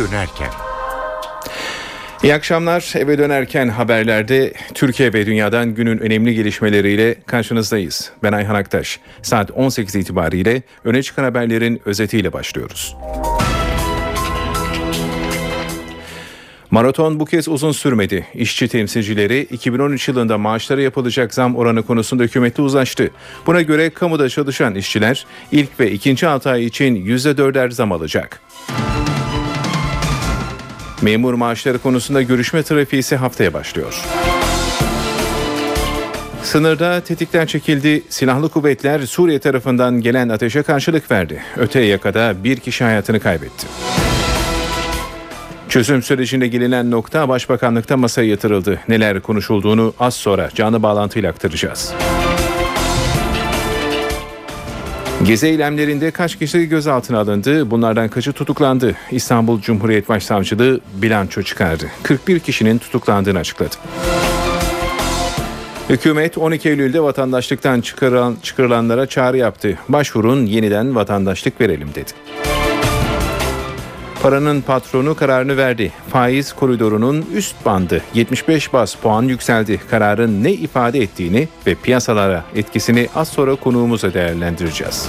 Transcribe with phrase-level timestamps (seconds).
[0.00, 0.50] dönerken.
[2.22, 2.92] İyi akşamlar.
[2.96, 8.12] Eve dönerken haberlerde Türkiye ve dünyadan günün önemli gelişmeleriyle karşınızdayız.
[8.22, 9.00] Ben Ayhan Aktaş.
[9.22, 12.96] Saat 18 itibariyle öne çıkan haberlerin özetiyle başlıyoruz.
[16.70, 18.26] Maraton bu kez uzun sürmedi.
[18.34, 23.10] İşçi temsilcileri 2013 yılında maaşlara yapılacak zam oranı konusunda hükümette uzlaştı.
[23.46, 28.40] Buna göre kamuda çalışan işçiler ilk ve ikinci 6 ay için %4'er zam alacak.
[31.02, 34.04] Memur maaşları konusunda görüşme trafiği ise haftaya başlıyor.
[36.42, 38.02] Sınırda tetikten çekildi.
[38.08, 41.42] Silahlı kuvvetler Suriye tarafından gelen ateşe karşılık verdi.
[41.56, 43.66] Öte yakada bir kişi hayatını kaybetti.
[45.68, 48.80] Çözüm sürecinde gelinen nokta Başbakanlıkta masaya yatırıldı.
[48.88, 51.94] Neler konuşulduğunu az sonra canlı bağlantıyla aktaracağız.
[55.24, 57.70] Gezi eylemlerinde kaç kişi gözaltına alındı?
[57.70, 58.96] Bunlardan kaçı tutuklandı?
[59.10, 61.86] İstanbul Cumhuriyet Başsavcılığı bilanço çıkardı.
[62.02, 63.74] 41 kişinin tutuklandığını açıkladı.
[65.88, 69.78] Hükümet 12 Eylül'de vatandaşlıktan çıkarılan, çıkarılanlara çağrı yaptı.
[69.88, 72.10] Başvurun yeniden vatandaşlık verelim dedi.
[74.22, 75.92] Paranın patronu kararını verdi.
[76.08, 79.80] Faiz koridorunun üst bandı 75 bas puan yükseldi.
[79.90, 85.08] Kararın ne ifade ettiğini ve piyasalara etkisini az sonra konuğumuzla değerlendireceğiz.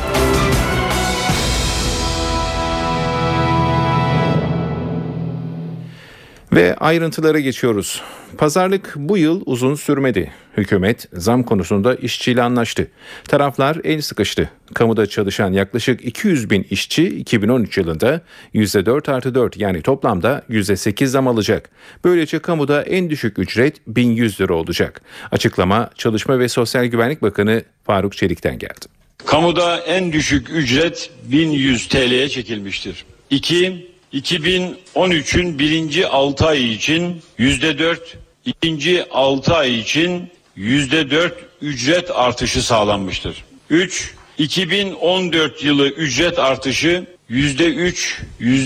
[6.53, 8.02] Ve ayrıntılara geçiyoruz.
[8.38, 10.31] Pazarlık bu yıl uzun sürmedi.
[10.57, 12.88] Hükümet zam konusunda işçiyle anlaştı.
[13.27, 14.49] Taraflar el sıkıştı.
[14.73, 18.22] Kamuda çalışan yaklaşık 200 bin işçi 2013 yılında
[18.53, 21.69] %4 artı 4 yani toplamda %8 zam alacak.
[22.03, 25.02] Böylece kamuda en düşük ücret 1100 lira olacak.
[25.31, 28.85] Açıklama Çalışma ve Sosyal Güvenlik Bakanı Faruk Çelik'ten geldi.
[29.25, 33.05] Kamuda en düşük ücret 1100 TL'ye çekilmiştir.
[33.29, 33.91] 2.
[34.13, 42.63] 2013'ün birinci 6 ay için yüzde dört, ikinci 6 ay için yüzde dört ücret artışı
[42.63, 43.44] sağlanmıştır.
[43.69, 44.13] 3.
[44.38, 48.21] 2014 yılı ücret artışı yüzde üç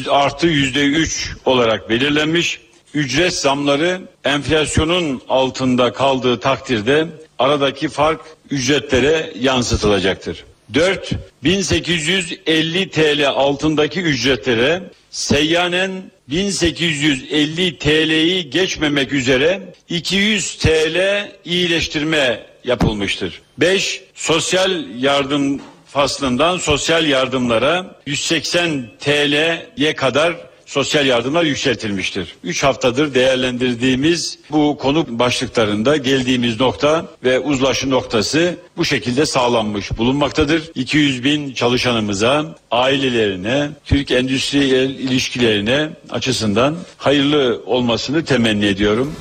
[0.10, 2.60] artı yüzde üç olarak belirlenmiş.
[2.94, 7.08] Ücret zamları enflasyonun altında kaldığı takdirde
[7.40, 10.44] aradaki fark ücretlere yansıtılacaktır.
[10.74, 11.12] 4.
[11.44, 14.84] 1850 TL altındaki ücretlere
[15.16, 23.42] seyyanen 1850 TL'yi geçmemek üzere 200 TL iyileştirme yapılmıştır.
[23.58, 24.02] 5.
[24.16, 32.36] Sosyal yardım faslından sosyal yardımlara 180 TL'ye kadar sosyal yardımlar yükseltilmiştir.
[32.44, 40.72] 3 haftadır değerlendirdiğimiz bu konu başlıklarında geldiğimiz nokta ve uzlaşı noktası bu şekilde sağlanmış bulunmaktadır.
[40.76, 49.16] 200 bin çalışanımıza, ailelerine, Türk endüstriyel ilişkilerine açısından hayırlı olmasını temenni ediyorum.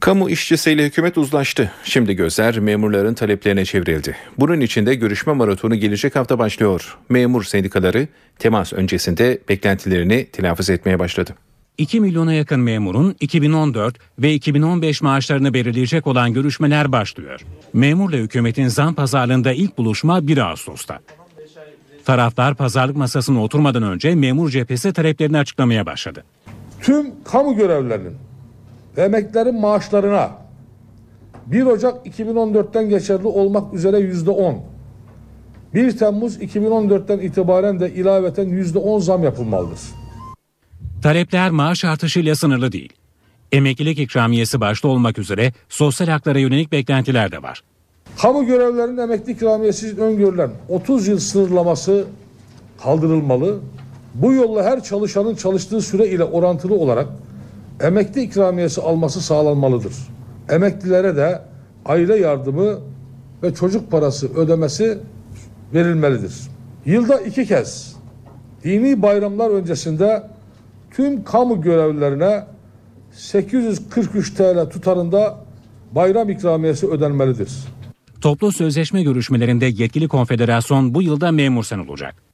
[0.00, 1.72] Kamu işçisiyle hükümet uzlaştı.
[1.84, 4.16] Şimdi gözler memurların taleplerine çevrildi.
[4.38, 6.98] Bunun için de görüşme maratonu gelecek hafta başlıyor.
[7.08, 11.34] Memur sendikaları temas öncesinde beklentilerini telaffuz etmeye başladı.
[11.78, 17.40] 2 milyona yakın memurun 2014 ve 2015 maaşlarını belirleyecek olan görüşmeler başlıyor.
[17.72, 21.00] Memurla hükümetin zam pazarlığında ilk buluşma 1 Ağustos'ta.
[22.04, 26.24] Taraflar pazarlık masasına oturmadan önce memur cephesi taleplerini açıklamaya başladı.
[26.82, 28.29] Tüm kamu görevlilerinin
[28.96, 30.30] emeklerin maaşlarına
[31.46, 34.62] 1 Ocak 2014'ten geçerli olmak üzere yüzde 10.
[35.74, 39.78] 1 Temmuz 2014'ten itibaren de ilaveten yüzde 10 zam yapılmalıdır.
[41.02, 42.92] Talepler maaş artışıyla sınırlı değil.
[43.52, 47.62] Emeklilik ikramiyesi başta olmak üzere sosyal haklara yönelik beklentiler de var.
[48.22, 52.04] Kamu görevlilerinin emekli ikramiyesi öngörülen 30 yıl sınırlaması
[52.82, 53.60] kaldırılmalı.
[54.14, 57.08] Bu yolla her çalışanın çalıştığı süre ile orantılı olarak
[57.80, 59.94] emekli ikramiyesi alması sağlanmalıdır.
[60.48, 61.42] Emeklilere de
[61.86, 62.78] aile yardımı
[63.42, 64.98] ve çocuk parası ödemesi
[65.74, 66.34] verilmelidir.
[66.86, 67.96] Yılda iki kez
[68.64, 70.22] dini bayramlar öncesinde
[70.90, 72.44] tüm kamu görevlilerine
[73.12, 75.38] 843 TL tutarında
[75.92, 77.50] bayram ikramiyesi ödenmelidir.
[78.20, 82.29] Toplu sözleşme görüşmelerinde yetkili konfederasyon bu yılda memur olacak.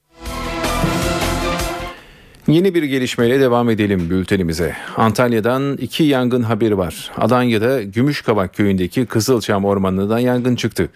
[2.49, 4.77] Yeni bir gelişmeyle devam edelim bültenimize.
[4.97, 7.11] Antalya'dan iki yangın haberi var.
[7.17, 10.89] Alanya'da Gümüşkabak köyündeki Kızılçam ormanından yangın çıktı.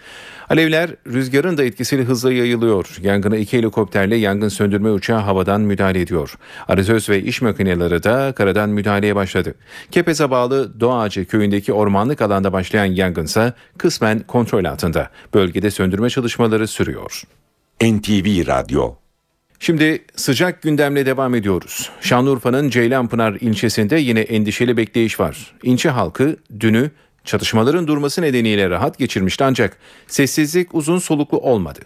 [0.51, 2.97] Alevler rüzgarın da etkisiyle hızla yayılıyor.
[3.03, 6.35] Yangına iki helikopterle yangın söndürme uçağı havadan müdahale ediyor.
[6.69, 9.55] Arazöz ve iş makineleri de karadan müdahaleye başladı.
[9.91, 15.11] Kepez'e bağlı Doğacı köyündeki ormanlık alanda başlayan yangınsa kısmen kontrol altında.
[15.35, 17.23] Bölgede söndürme çalışmaları sürüyor.
[17.83, 19.01] NTV Radyo
[19.63, 21.91] Şimdi sıcak gündemle devam ediyoruz.
[22.01, 25.55] Şanlıurfa'nın Ceylanpınar ilçesinde yine endişeli bekleyiş var.
[25.63, 26.91] İlçe halkı dünü
[27.25, 29.77] çatışmaların durması nedeniyle rahat geçirmişti ancak
[30.07, 31.81] sessizlik uzun soluklu olmadı.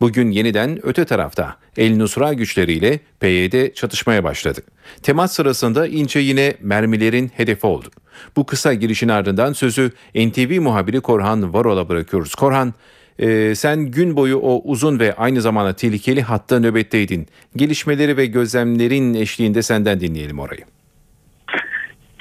[0.00, 4.60] Bugün yeniden öte tarafta El Nusra güçleriyle PYD çatışmaya başladı.
[5.02, 7.88] Temas sırasında ilçe yine mermilerin hedefi oldu.
[8.36, 12.34] Bu kısa girişin ardından sözü NTV muhabiri Korhan Varol'a bırakıyoruz.
[12.34, 12.74] Korhan,
[13.20, 17.26] ee, sen gün boyu o uzun ve aynı zamanda tehlikeli hatta nöbetteydin.
[17.56, 20.60] Gelişmeleri ve gözlemlerin eşliğinde senden dinleyelim orayı.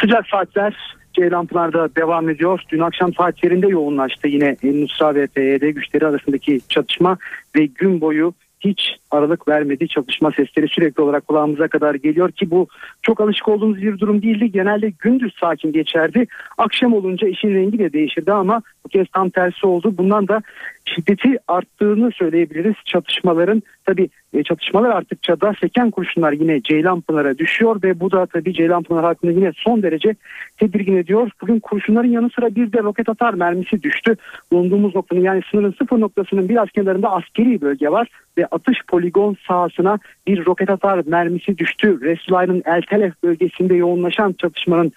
[0.02, 0.76] Sıcak saatler
[1.14, 2.62] Ceylanpınar'da devam ediyor.
[2.70, 7.18] Dün akşam saatlerinde yoğunlaştı yine Nusra ve PYD güçleri arasındaki çatışma
[7.56, 9.88] ve gün boyu hiç aralık vermedi.
[9.88, 12.68] Çatışma sesleri sürekli olarak kulağımıza kadar geliyor ki bu
[13.02, 14.52] çok alışık olduğumuz bir durum değildi.
[14.52, 16.28] Genelde gündüz sakin geçerdi.
[16.58, 19.94] Akşam olunca işin rengi de değişirdi ama bu kez tam tersi oldu.
[19.98, 20.42] Bundan da
[20.86, 22.76] şiddeti arttığını söyleyebiliriz.
[22.86, 28.54] Çatışmaların tabi e, çatışmalar arttıkça da seken kurşunlar yine Ceylanpınar'a düşüyor ve bu da tabi
[28.54, 30.16] Ceylanpınar halkını yine son derece
[30.58, 31.32] tedirgin ediyor.
[31.42, 34.16] Bugün kurşunların yanı sıra bir de roket atar mermisi düştü.
[34.52, 40.00] Bulunduğumuz noktanın yani sınırın sıfır noktasının biraz kenarında askeri bölge var ve atış poligon sahasına
[40.28, 42.02] bir roket atar mermisi düştü.
[42.02, 44.92] Resulayn'ın El Telef bölgesinde yoğunlaşan çatışmanın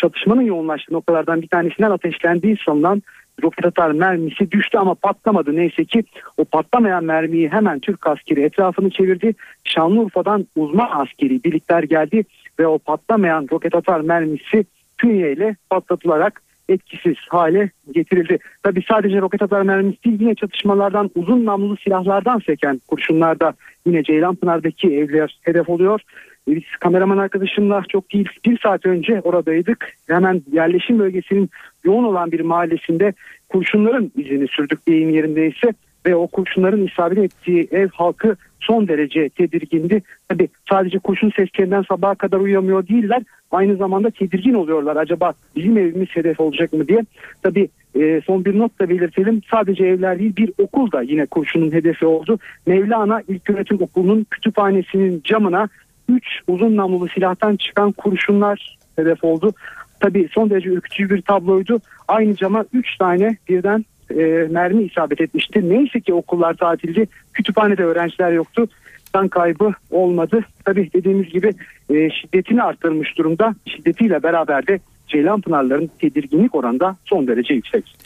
[0.00, 3.02] çatışmanın yoğunlaştığı noktalardan bir tanesinden ateşlendiği sanılan
[3.42, 5.56] roket atar mermisi düştü ama patlamadı.
[5.56, 6.04] Neyse ki
[6.36, 9.34] o patlamayan mermiyi hemen Türk askeri etrafını çevirdi.
[9.64, 12.24] Şanlıurfa'dan uzman askeri birlikler geldi
[12.58, 14.64] ve o patlamayan roket atar mermisi
[14.98, 18.38] künyeyle patlatılarak etkisiz hale getirildi.
[18.62, 23.54] Tabi sadece roket atar mermisi değil yine çatışmalardan uzun namlulu silahlardan seken kurşunlar da
[23.86, 26.00] yine Ceylanpınar'daki evler hedef oluyor.
[26.48, 29.92] Biz kameraman arkadaşımla çok değil bir saat önce oradaydık.
[30.06, 31.50] Hemen yerleşim bölgesinin
[31.84, 33.12] yoğun olan bir mahallesinde
[33.48, 35.72] kurşunların izini sürdük deyim yerindeyse
[36.06, 40.02] ve o kurşunların isabet ettiği ev halkı son derece tedirgindi.
[40.28, 43.22] Tabi sadece kurşun seslerinden sabaha kadar uyuyamıyor değiller.
[43.50, 44.96] Aynı zamanda tedirgin oluyorlar.
[44.96, 47.00] Acaba bizim evimiz hedef olacak mı diye.
[47.42, 49.42] Tabi e, son bir not da belirtelim.
[49.50, 52.38] Sadece evler değil bir okul da yine kurşunun hedefi oldu.
[52.66, 55.68] Mevlana İlköğretim Okulu'nun kütüphanesinin camına
[56.08, 59.52] 3 uzun namlulu silahtan çıkan kurşunlar hedef oldu.
[60.00, 61.80] Tabi son derece ürkütücü bir tabloydu.
[62.08, 63.84] Aynı cama 3 tane birden
[64.20, 65.70] e, mermi isabet etmişti.
[65.70, 67.06] Neyse ki okullar tatildi.
[67.32, 68.68] Kütüphanede öğrenciler yoktu.
[69.14, 70.44] Can kaybı olmadı.
[70.64, 71.52] Tabi dediğimiz gibi
[71.90, 73.54] e, şiddetini arttırmış durumda.
[73.66, 74.78] Şiddetiyle beraber de
[75.08, 77.96] Ceylan Pınarların tedirginlik oranda son derece yüksek.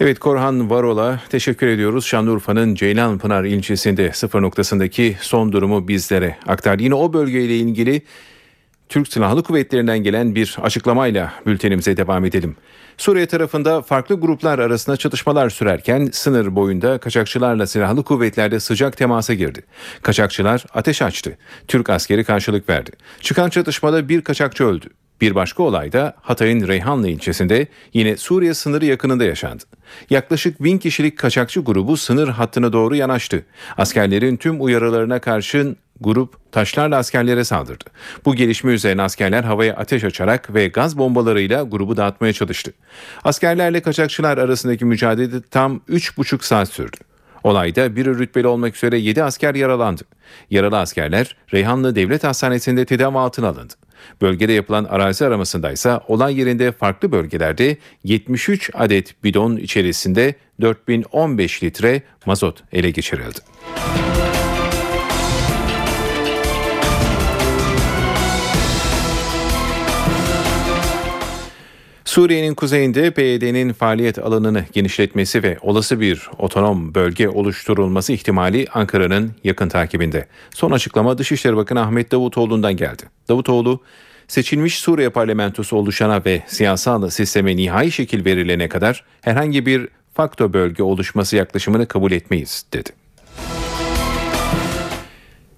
[0.00, 2.06] Evet Korhan Varol'a teşekkür ediyoruz.
[2.06, 6.82] Şanlıurfa'nın Ceylanpınar ilçesinde sıfır noktasındaki son durumu bizlere aktardı.
[6.82, 8.02] Yine o bölgeyle ilgili
[8.88, 12.56] Türk Silahlı Kuvvetleri'nden gelen bir açıklamayla bültenimize devam edelim.
[12.96, 19.62] Suriye tarafında farklı gruplar arasında çatışmalar sürerken sınır boyunda kaçakçılarla silahlı kuvvetlerde sıcak temasa girdi.
[20.02, 21.38] Kaçakçılar ateş açtı.
[21.68, 22.90] Türk askeri karşılık verdi.
[23.20, 24.86] Çıkan çatışmada bir kaçakçı öldü.
[25.20, 29.64] Bir başka olay da Hatay'ın Reyhanlı ilçesinde yine Suriye sınırı yakınında yaşandı.
[30.10, 33.46] Yaklaşık bin kişilik kaçakçı grubu sınır hattına doğru yanaştı.
[33.78, 37.84] Askerlerin tüm uyarılarına karşın grup taşlarla askerlere saldırdı.
[38.24, 42.72] Bu gelişme üzerine askerler havaya ateş açarak ve gaz bombalarıyla grubu dağıtmaya çalıştı.
[43.24, 46.96] Askerlerle kaçakçılar arasındaki mücadele tam 3,5 saat sürdü.
[47.44, 50.02] Olayda bir rütbeli olmak üzere 7 asker yaralandı.
[50.50, 53.74] Yaralı askerler Reyhanlı Devlet Hastanesi'nde tedavi altına alındı.
[54.20, 62.02] Bölgede yapılan arazi aramasında ise olay yerinde farklı bölgelerde 73 adet bidon içerisinde 4015 litre
[62.26, 63.38] mazot ele geçirildi.
[72.16, 79.68] Suriye'nin kuzeyinde PYD'nin faaliyet alanını genişletmesi ve olası bir otonom bölge oluşturulması ihtimali Ankara'nın yakın
[79.68, 80.26] takibinde.
[80.50, 83.02] Son açıklama Dışişleri Bakanı Ahmet Davutoğlu'ndan geldi.
[83.28, 83.80] Davutoğlu,
[84.28, 90.82] seçilmiş Suriye parlamentosu oluşana ve siyasal sisteme nihai şekil verilene kadar herhangi bir fakto bölge
[90.82, 92.90] oluşması yaklaşımını kabul etmeyiz dedi.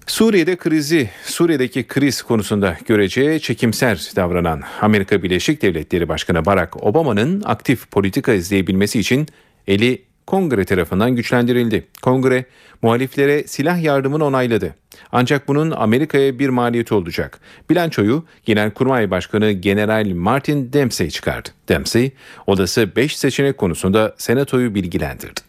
[0.09, 7.91] Suriye'de krizi, Suriye'deki kriz konusunda görece çekimser davranan Amerika Birleşik Devletleri Başkanı Barack Obama'nın aktif
[7.91, 9.27] politika izleyebilmesi için
[9.67, 11.87] eli kongre tarafından güçlendirildi.
[12.01, 12.45] Kongre
[12.81, 14.75] muhaliflere silah yardımını onayladı.
[15.11, 17.39] Ancak bunun Amerika'ya bir maliyeti olacak.
[17.69, 21.49] Bilançoyu Genelkurmay Başkanı General Martin Dempsey çıkardı.
[21.69, 22.11] Dempsey,
[22.47, 25.48] odası 5 seçenek konusunda senatoyu bilgilendirdi.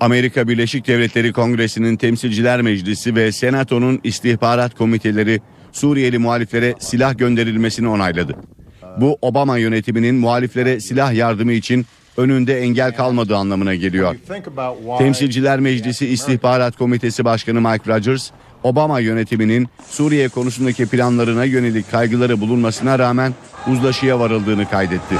[0.00, 5.40] Amerika Birleşik Devletleri Kongresi'nin Temsilciler Meclisi ve Senato'nun istihbarat komiteleri
[5.72, 8.36] Suriyeli muhaliflere silah gönderilmesini onayladı.
[9.00, 11.86] Bu Obama yönetiminin muhaliflere silah yardımı için
[12.16, 14.16] önünde engel kalmadığı anlamına geliyor.
[14.98, 18.30] Temsilciler Meclisi İstihbarat Komitesi Başkanı Mike Rogers,
[18.62, 23.34] Obama yönetiminin Suriye konusundaki planlarına yönelik kaygıları bulunmasına rağmen
[23.66, 25.14] uzlaşıya varıldığını kaydetti.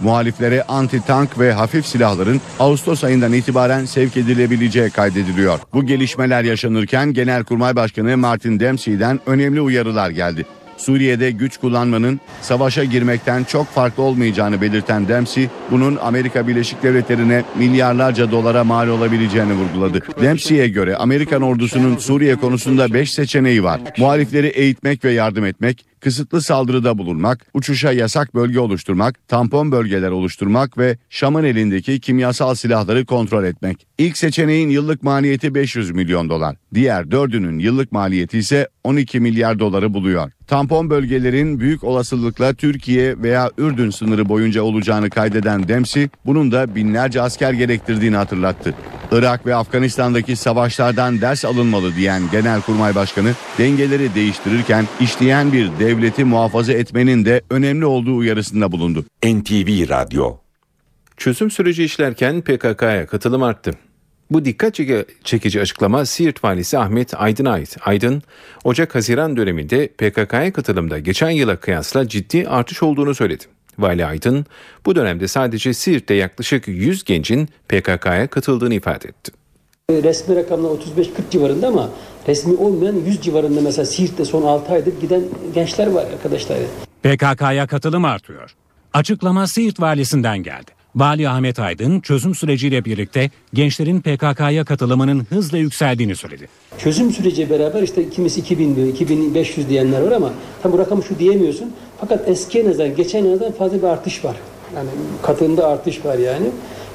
[0.00, 5.60] Muhaliflere anti-tank ve hafif silahların Ağustos ayından itibaren sevk edilebileceği kaydediliyor.
[5.74, 10.46] Bu gelişmeler yaşanırken Genelkurmay Başkanı Martin Dempsey'den önemli uyarılar geldi.
[10.76, 18.30] Suriye'de güç kullanmanın savaşa girmekten çok farklı olmayacağını belirten Dempsey, bunun Amerika Birleşik Devletleri'ne milyarlarca
[18.30, 20.02] dolara mal olabileceğini vurguladı.
[20.22, 23.80] Dempsey'e göre Amerikan ordusunun Suriye konusunda 5 seçeneği var.
[23.98, 30.78] Muhalifleri eğitmek ve yardım etmek, kısıtlı saldırıda bulunmak, uçuşa yasak bölge oluşturmak, tampon bölgeler oluşturmak
[30.78, 33.86] ve Şam'ın elindeki kimyasal silahları kontrol etmek.
[33.98, 36.56] İlk seçeneğin yıllık maliyeti 500 milyon dolar.
[36.74, 40.30] Diğer dördünün yıllık maliyeti ise 12 milyar doları buluyor.
[40.46, 47.22] Tampon bölgelerin büyük olasılıkla Türkiye veya Ürdün sınırı boyunca olacağını kaydeden Dempsey, bunun da binlerce
[47.22, 48.74] asker gerektirdiğini hatırlattı.
[49.12, 56.72] Irak ve Afganistan'daki savaşlardan ders alınmalı diyen Genelkurmay Başkanı dengeleri değiştirirken işleyen bir devleti muhafaza
[56.72, 59.04] etmenin de önemli olduğu uyarısında bulundu.
[59.24, 60.36] NTV Radyo
[61.16, 63.72] Çözüm süreci işlerken PKK'ya katılım arttı.
[64.30, 64.78] Bu dikkat
[65.24, 67.76] çekici açıklama Siirt valisi Ahmet Aydın'a ait.
[67.84, 68.22] Aydın,
[68.64, 73.44] Ocak-Haziran döneminde PKK'ya katılımda geçen yıla kıyasla ciddi artış olduğunu söyledi.
[73.78, 74.46] Vali Aydın,
[74.86, 79.32] bu dönemde sadece Siirt'te yaklaşık 100 gencin PKK'ya katıldığını ifade etti.
[79.90, 80.76] Resmi rakamlar 35-40
[81.30, 81.90] civarında ama
[82.28, 85.22] resmi olmayan 100 civarında mesela Siirt'te son 6 aydır giden
[85.54, 86.58] gençler var arkadaşlar.
[87.02, 88.54] PKK'ya katılım artıyor.
[88.92, 90.77] Açıklama Siirt valisinden geldi.
[90.98, 96.48] Vali Ahmet Aydın çözüm süreciyle birlikte gençlerin PKK'ya katılımının hızla yükseldiğini söyledi.
[96.78, 101.18] Çözüm süreci beraber işte kimisi 2000 diyor, 2500 diyenler var ama tam bu rakamı şu
[101.18, 101.72] diyemiyorsun.
[102.00, 104.36] Fakat eskiye nazaran geçen yıldan fazla bir artış var.
[104.76, 104.88] Yani
[105.22, 106.46] katılımda artış var yani.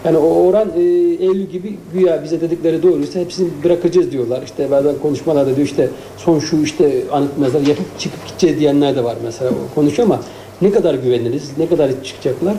[0.06, 0.82] Yani o oran e,
[1.26, 4.44] Eylül gibi güya bize dedikleri doğruysa hepsini bırakacağız diyorlar.
[4.44, 9.04] İşte bazen konuşmalarda diyor işte son şu işte anıt mezar yapıp çıkıp gideceğiz diyenler de
[9.04, 10.20] var mesela konuşuyor ama
[10.64, 12.56] ne kadar güveniriz, ne kadar çıkacaklar?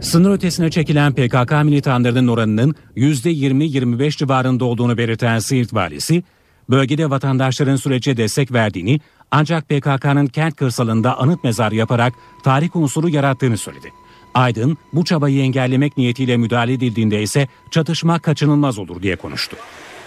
[0.00, 6.22] Sınır ötesine çekilen PKK militanlarının oranının %20-25 civarında olduğunu belirten Siirt valisi,
[6.70, 12.12] bölgede vatandaşların sürece destek verdiğini ancak PKK'nın kent kırsalında anıt mezar yaparak
[12.44, 13.92] tarih unsuru yarattığını söyledi.
[14.34, 19.56] Aydın bu çabayı engellemek niyetiyle müdahale edildiğinde ise çatışma kaçınılmaz olur diye konuştu.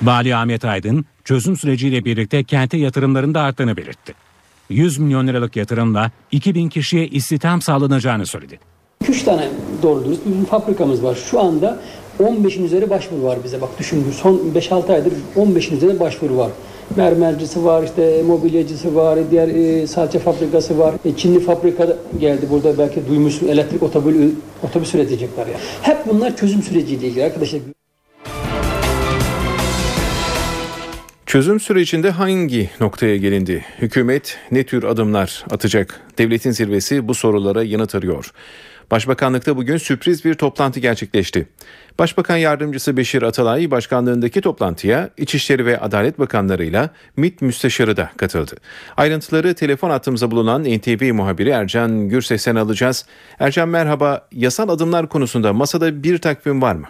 [0.02, 4.14] Vali Ahmet Aydın çözüm süreciyle birlikte kente yatırımların da arttığını belirtti.
[4.74, 8.60] 100 milyon liralık yatırımla 2000 kişiye istihdam sağlanacağını söyledi.
[9.10, 9.48] 3 tane
[9.84, 11.18] doğru dürüst bir fabrikamız var.
[11.32, 11.80] Şu anda
[12.20, 13.62] 15'in üzeri başvuru var bize.
[13.62, 16.52] Bak düşün son 5-6 aydır 15'in üzeri başvuru var.
[16.96, 20.96] Mermercisi var, işte mobilyacısı var, diğer e, salça fabrikası var.
[21.06, 25.58] E, Çinli fabrika geldi burada belki duymuşsun elektrik otobüs, otobüs üretecekler yani.
[25.82, 27.62] Hep bunlar çözüm süreciyle ilgili arkadaşlar.
[31.34, 33.66] Çözüm sürecinde hangi noktaya gelindi?
[33.82, 36.02] Hükümet ne tür adımlar atacak?
[36.18, 38.32] Devletin zirvesi bu sorulara yanıt arıyor.
[38.92, 41.48] Başbakanlıkta bugün sürpriz bir toplantı gerçekleşti.
[42.00, 48.56] Başbakan Yardımcısı Beşir Atalay başkanlığındaki toplantıya İçişleri ve Adalet Bakanlarıyla MİT Müsteşarı da katıldı.
[48.98, 53.06] Ayrıntıları telefon hattımıza bulunan NTV muhabiri Ercan Gürses'ten alacağız.
[53.40, 54.28] Ercan merhaba.
[54.32, 56.88] Yasal adımlar konusunda masada bir takvim var mı?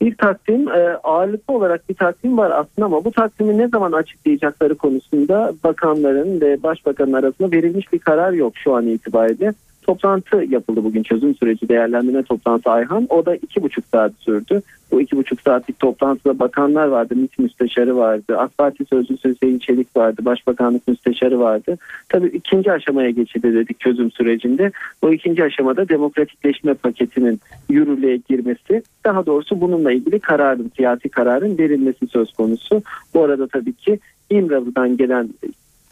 [0.00, 4.74] Bir takvim e, ağırlıklı olarak bir takvim var aslında ama bu takvimi ne zaman açıklayacakları
[4.74, 11.02] konusunda bakanların ve başbakanın arasında verilmiş bir karar yok şu an itibariyle toplantı yapıldı bugün
[11.02, 13.06] çözüm süreci değerlendirme toplantısı Ayhan.
[13.10, 14.62] O da iki buçuk saat sürdü.
[14.90, 19.96] Bu iki buçuk saatlik toplantıda bakanlar vardı, MİT müsteşarı vardı, AK Parti sözcüsü Hüseyin Çelik
[19.96, 21.78] vardı, Başbakanlık müsteşarı vardı.
[22.08, 24.72] Tabii ikinci aşamaya geçildi dedik çözüm sürecinde.
[25.02, 32.06] Bu ikinci aşamada demokratikleşme paketinin yürürlüğe girmesi, daha doğrusu bununla ilgili kararın, siyasi kararın verilmesi
[32.06, 32.82] söz konusu.
[33.14, 33.98] Bu arada tabii ki
[34.30, 35.28] İmralı'dan gelen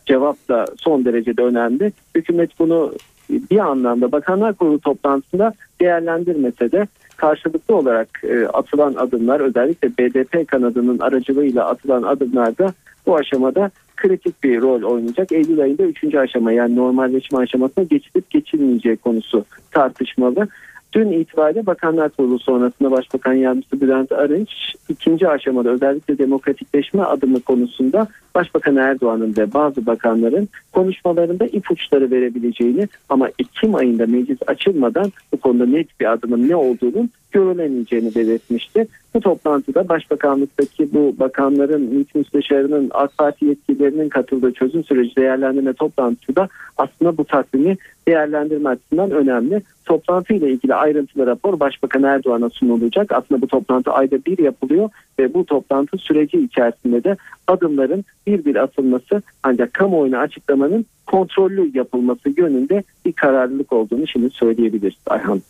[0.07, 1.92] cevap da son derecede önemli.
[2.14, 2.92] Hükümet bunu
[3.30, 10.99] bir anlamda Bakanlar Kurulu toplantısında değerlendirmese de karşılıklı olarak e, atılan adımlar özellikle BDP kanadının
[10.99, 12.73] aracılığıyla atılan adımlarda
[13.06, 15.32] bu aşamada kritik bir rol oynayacak.
[15.32, 16.14] Eylül ayında 3.
[16.14, 20.49] aşama yani normalleşme aşamasına geçilip geçilmeyeceği konusu tartışmalı.
[20.92, 24.50] Dün itibariyle Bakanlar Kurulu sonrasında Başbakan Yardımcısı Bülent Arınç
[24.88, 33.28] ikinci aşamada özellikle demokratikleşme adımı konusunda Başbakan Erdoğan'ın ve bazı bakanların konuşmalarında ipuçları verebileceğini ama
[33.38, 38.88] Ekim ayında meclis açılmadan bu konuda net bir adımın ne olduğunun görülemeyeceğini belirtmişti.
[39.14, 46.37] Bu toplantıda Başbakanlıktaki bu bakanların, MİT müsteşarının, AK Parti yetkililerinin katıldığı çözüm süreci değerlendirme toplantısı
[46.37, 47.76] da aslında bu takvimi
[48.08, 49.62] değerlendirme açısından önemli.
[49.85, 53.12] Toplantı ile ilgili ayrıntılı rapor Başbakan Erdoğan'a sunulacak.
[53.12, 57.16] Aslında bu toplantı ayda bir yapılıyor ve bu toplantı süreci içerisinde de
[57.47, 64.99] adımların bir bir atılması ancak kamuoyuna açıklamanın kontrollü yapılması yönünde bir kararlılık olduğunu şimdi söyleyebiliriz
[65.06, 65.42] Ayhan.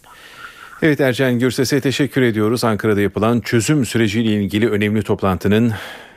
[0.82, 2.64] Evet Ercan Gürses'e teşekkür ediyoruz.
[2.64, 5.72] Ankara'da yapılan çözüm süreciyle ilgili önemli toplantının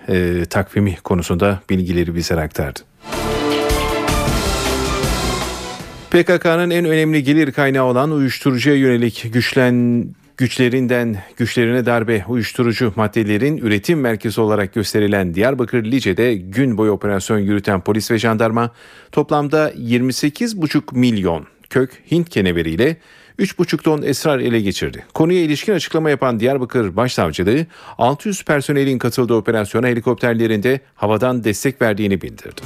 [0.07, 2.79] e, takvimi konusunda bilgileri bize aktardı.
[6.11, 10.05] PKK'nın en önemli gelir kaynağı olan uyuşturucuya yönelik güçlen
[10.37, 17.81] güçlerinden güçlerine darbe uyuşturucu maddelerin üretim merkezi olarak gösterilen Diyarbakır Lice'de gün boyu operasyon yürüten
[17.81, 18.71] polis ve jandarma
[19.11, 22.97] toplamda 28,5 milyon kök Hint keneveriyle
[23.41, 25.05] 3,5 ton esrar ele geçirdi.
[25.13, 27.65] Konuya ilişkin açıklama yapan Diyarbakır Başsavcılığı
[27.97, 32.61] 600 personelin katıldığı operasyona helikopterlerinde havadan destek verdiğini bildirdi.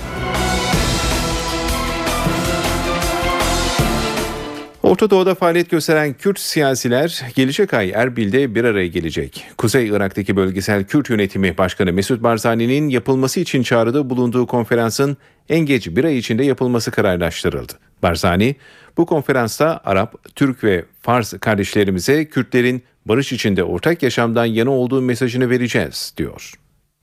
[4.85, 9.45] Orta Doğu'da faaliyet gösteren Kürt siyasiler gelecek ay Erbil'de bir araya gelecek.
[9.57, 15.17] Kuzey Irak'taki bölgesel Kürt yönetimi başkanı Mesut Barzani'nin yapılması için çağrıda bulunduğu konferansın
[15.49, 17.73] en geç bir ay içinde yapılması kararlaştırıldı.
[18.03, 18.55] Barzani,
[18.97, 25.49] bu konferansta Arap, Türk ve Fars kardeşlerimize Kürtlerin barış içinde ortak yaşamdan yana olduğu mesajını
[25.49, 26.53] vereceğiz, diyor.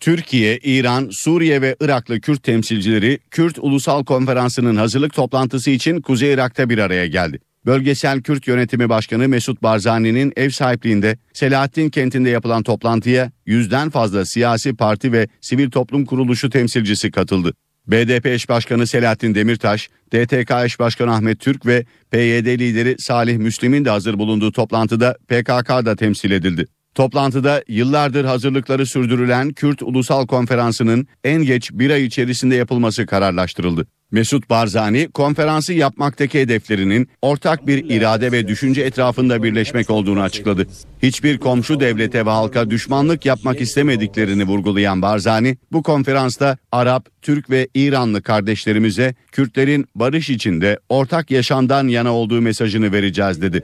[0.01, 6.71] Türkiye, İran, Suriye ve Iraklı Kürt temsilcileri Kürt Ulusal Konferansı'nın hazırlık toplantısı için Kuzey Irak'ta
[6.71, 7.39] bir araya geldi.
[7.67, 14.77] Bölgesel Kürt Yönetimi Başkanı Mesut Barzani'nin ev sahipliğinde Selahattin kentinde yapılan toplantıya yüzden fazla siyasi
[14.77, 17.53] parti ve sivil toplum kuruluşu temsilcisi katıldı.
[17.87, 23.85] BDP eş başkanı Selahattin Demirtaş, DTK eş başkanı Ahmet Türk ve PYD lideri Salih Müslim'in
[23.85, 26.67] de hazır bulunduğu toplantıda PKK da temsil edildi.
[26.95, 33.87] Toplantıda yıllardır hazırlıkları sürdürülen Kürt Ulusal Konferansı'nın en geç bir ay içerisinde yapılması kararlaştırıldı.
[34.13, 40.67] Mesut Barzani konferansı yapmaktaki hedeflerinin ortak bir irade ve düşünce etrafında birleşmek olduğunu açıkladı.
[41.03, 47.69] Hiçbir komşu devlete ve halka düşmanlık yapmak istemediklerini vurgulayan Barzani, bu konferansta Arap, Türk ve
[47.75, 53.63] İranlı kardeşlerimize Kürtlerin barış içinde ortak yaşamdan yana olduğu mesajını vereceğiz dedi.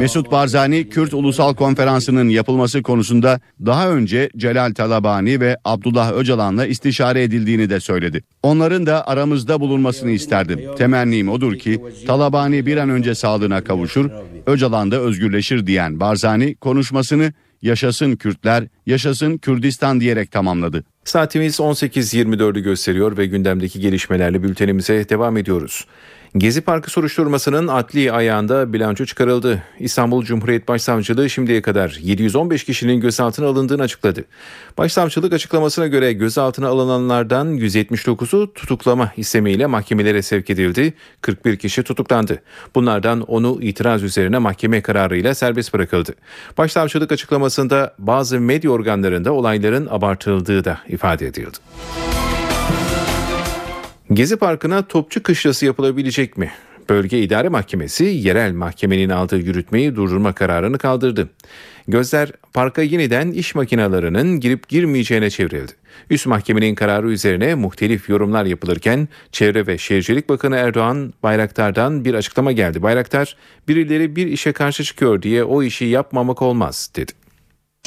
[0.00, 7.22] Mesut Barzani, Kürt Ulusal Konferansı'nın yapılması konusunda daha önce Celal Talabani ve Abdullah Öcalan'la istişare
[7.22, 8.22] edildiğini de söyledi.
[8.42, 10.60] Onların da aramızda bulunmasını isterdim.
[10.78, 14.10] Temennim odur ki Talabani bir an önce sağlığına kavuşur,
[14.46, 20.84] Öcalan da özgürleşir diyen Barzani konuşmasını yaşasın Kürtler, yaşasın Kürdistan diyerek tamamladı.
[21.04, 25.86] Saatimiz 18.24'ü gösteriyor ve gündemdeki gelişmelerle bültenimize devam ediyoruz.
[26.36, 29.62] Gezi Parkı soruşturmasının adli ayağında bilanço çıkarıldı.
[29.78, 34.24] İstanbul Cumhuriyet Başsavcılığı şimdiye kadar 715 kişinin gözaltına alındığını açıkladı.
[34.78, 40.94] Başsavcılık açıklamasına göre gözaltına alınanlardan 179'u tutuklama istemiyle mahkemelere sevk edildi.
[41.20, 42.42] 41 kişi tutuklandı.
[42.74, 46.14] Bunlardan onu itiraz üzerine mahkeme kararıyla serbest bırakıldı.
[46.58, 51.58] Başsavcılık açıklamasında bazı medya organlarında olayların abartıldığı da ifade edildi.
[54.12, 56.50] Gezi Parkı'na topçu kışlası yapılabilecek mi?
[56.88, 61.28] Bölge İdare Mahkemesi yerel mahkemenin aldığı yürütmeyi durdurma kararını kaldırdı.
[61.88, 65.72] Gözler parka yeniden iş makinalarının girip girmeyeceğine çevrildi.
[66.10, 72.52] Üst mahkemenin kararı üzerine muhtelif yorumlar yapılırken Çevre ve Şehircilik Bakanı Erdoğan Bayraktar'dan bir açıklama
[72.52, 72.82] geldi.
[72.82, 73.36] Bayraktar
[73.68, 77.12] birileri bir işe karşı çıkıyor diye o işi yapmamak olmaz dedi.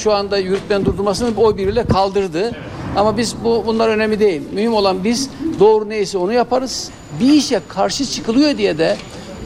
[0.02, 2.52] Şu anda yürütmenin durdurmasını oy birliğiyle kaldırdı.
[2.96, 4.42] Ama biz bu bunlar önemli değil.
[4.52, 6.90] Mühim olan biz doğru neyse onu yaparız.
[7.20, 8.96] Bir işe karşı çıkılıyor diye de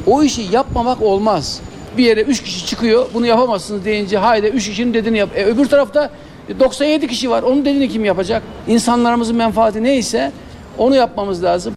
[0.07, 1.61] o işi yapmamak olmaz.
[1.97, 5.31] Bir yere üç kişi çıkıyor bunu yapamazsınız deyince haydi üç kişinin dediğini yap.
[5.35, 6.11] E, öbür tarafta
[6.61, 8.43] 97 kişi var onun dediğini kim yapacak?
[8.69, 10.33] İnsanlarımızın menfaati neyse
[10.79, 11.76] onu yapmamız lazım.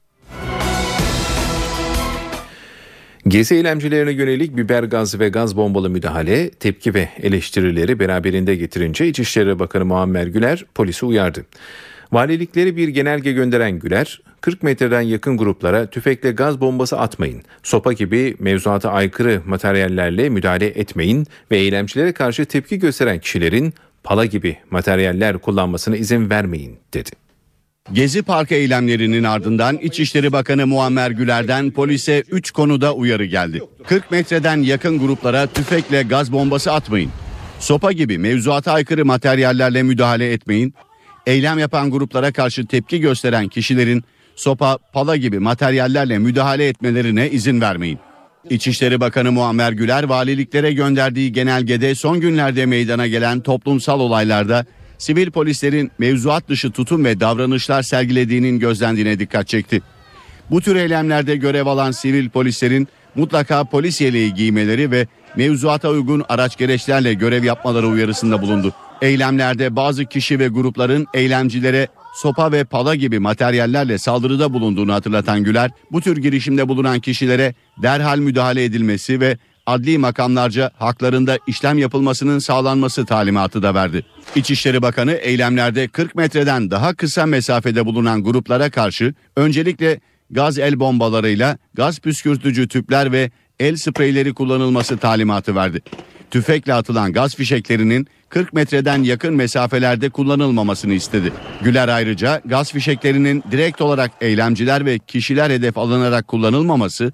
[3.30, 9.60] Gezi eylemcilerine yönelik biber gazı ve gaz bombalı müdahale, tepki ve eleştirileri beraberinde getirince İçişleri
[9.60, 11.46] Bakanı Muammer Güler polisi uyardı.
[12.12, 18.36] Valilikleri bir genelge gönderen Güler, 40 metreden yakın gruplara tüfekle gaz bombası atmayın, sopa gibi
[18.40, 25.96] mevzuata aykırı materyallerle müdahale etmeyin ve eylemcilere karşı tepki gösteren kişilerin pala gibi materyaller kullanmasına
[25.96, 27.29] izin vermeyin dedi.
[27.94, 33.62] Gezi Parkı eylemlerinin ardından İçişleri Bakanı Muammer Güler'den polise 3 konuda uyarı geldi.
[33.88, 37.12] 40 metreden yakın gruplara tüfekle gaz bombası atmayın.
[37.60, 40.74] Sopa gibi mevzuata aykırı materyallerle müdahale etmeyin.
[41.26, 44.04] Eylem yapan gruplara karşı tepki gösteren kişilerin
[44.36, 48.00] sopa, pala gibi materyallerle müdahale etmelerine izin vermeyin.
[48.50, 54.66] İçişleri Bakanı Muammer Güler valiliklere gönderdiği genelgede son günlerde meydana gelen toplumsal olaylarda
[55.00, 59.82] sivil polislerin mevzuat dışı tutum ve davranışlar sergilediğinin gözlendiğine dikkat çekti.
[60.52, 66.58] Bu tür eylemlerde görev alan sivil polislerin mutlaka polis yeleği giymeleri ve mevzuata uygun araç
[66.58, 68.74] gereçlerle görev yapmaları uyarısında bulundu.
[69.02, 75.72] Eylemlerde bazı kişi ve grupların eylemcilere sopa ve pala gibi materyallerle saldırıda bulunduğunu hatırlatan Güler,
[75.92, 79.38] bu tür girişimde bulunan kişilere derhal müdahale edilmesi ve
[79.70, 84.06] adli makamlarca haklarında işlem yapılmasının sağlanması talimatı da verdi.
[84.36, 90.00] İçişleri Bakanı eylemlerde 40 metreden daha kısa mesafede bulunan gruplara karşı öncelikle
[90.32, 95.82] gaz el bombalarıyla gaz püskürtücü tüpler ve el spreyleri kullanılması talimatı verdi.
[96.32, 101.34] Tüfekle atılan gaz fişeklerinin 40 metreden yakın mesafelerde kullanılmamasını istedi.
[101.62, 107.14] Güler ayrıca gaz fişeklerinin direkt olarak eylemciler ve kişiler hedef alınarak kullanılmaması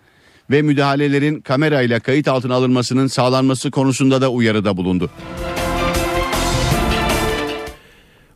[0.49, 5.10] ve müdahalelerin kamerayla kayıt altına alınmasının sağlanması konusunda da uyarıda bulundu.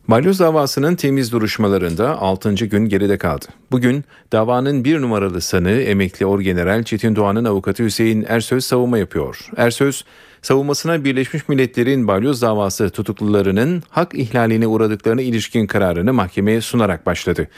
[0.08, 2.54] Balyoz davasının temiz duruşmalarında 6.
[2.54, 3.46] gün geride kaldı.
[3.72, 9.48] Bugün davanın bir numaralı sanığı emekli orgeneral Çetin Doğan'ın avukatı Hüseyin Ersöz savunma yapıyor.
[9.56, 10.04] Ersöz,
[10.42, 17.48] savunmasına Birleşmiş Milletler'in balyoz davası tutuklularının hak ihlaline uğradıklarına ilişkin kararını mahkemeye sunarak başladı.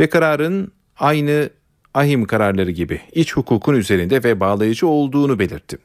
[0.00, 1.50] Ve kararın aynı
[1.94, 5.78] ahim kararları gibi iç hukukun üzerinde ve bağlayıcı olduğunu belirtti.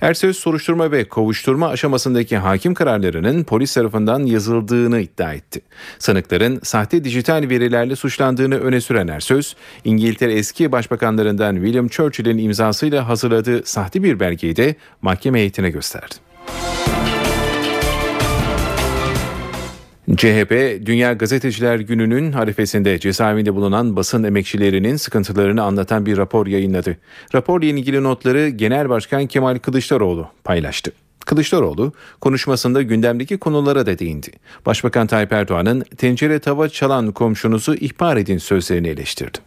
[0.00, 5.60] Ersöz soruşturma ve kovuşturma aşamasındaki hakim kararlarının polis tarafından yazıldığını iddia etti.
[5.98, 13.62] Sanıkların sahte dijital verilerle suçlandığını öne süren Ersöz, İngiltere eski başbakanlarından William Churchill'in imzasıyla hazırladığı
[13.64, 16.14] sahte bir belgeyi de mahkeme heyetine gösterdi.
[20.16, 26.96] CHP, Dünya Gazeteciler Günü'nün harifesinde cezaevinde bulunan basın emekçilerinin sıkıntılarını anlatan bir rapor yayınladı.
[27.34, 30.92] Raporla ilgili notları Genel Başkan Kemal Kılıçdaroğlu paylaştı.
[31.26, 34.30] Kılıçdaroğlu konuşmasında gündemdeki konulara da değindi.
[34.66, 39.38] Başbakan Tayyip Erdoğan'ın tencere tava çalan komşunuzu ihbar edin sözlerini eleştirdi.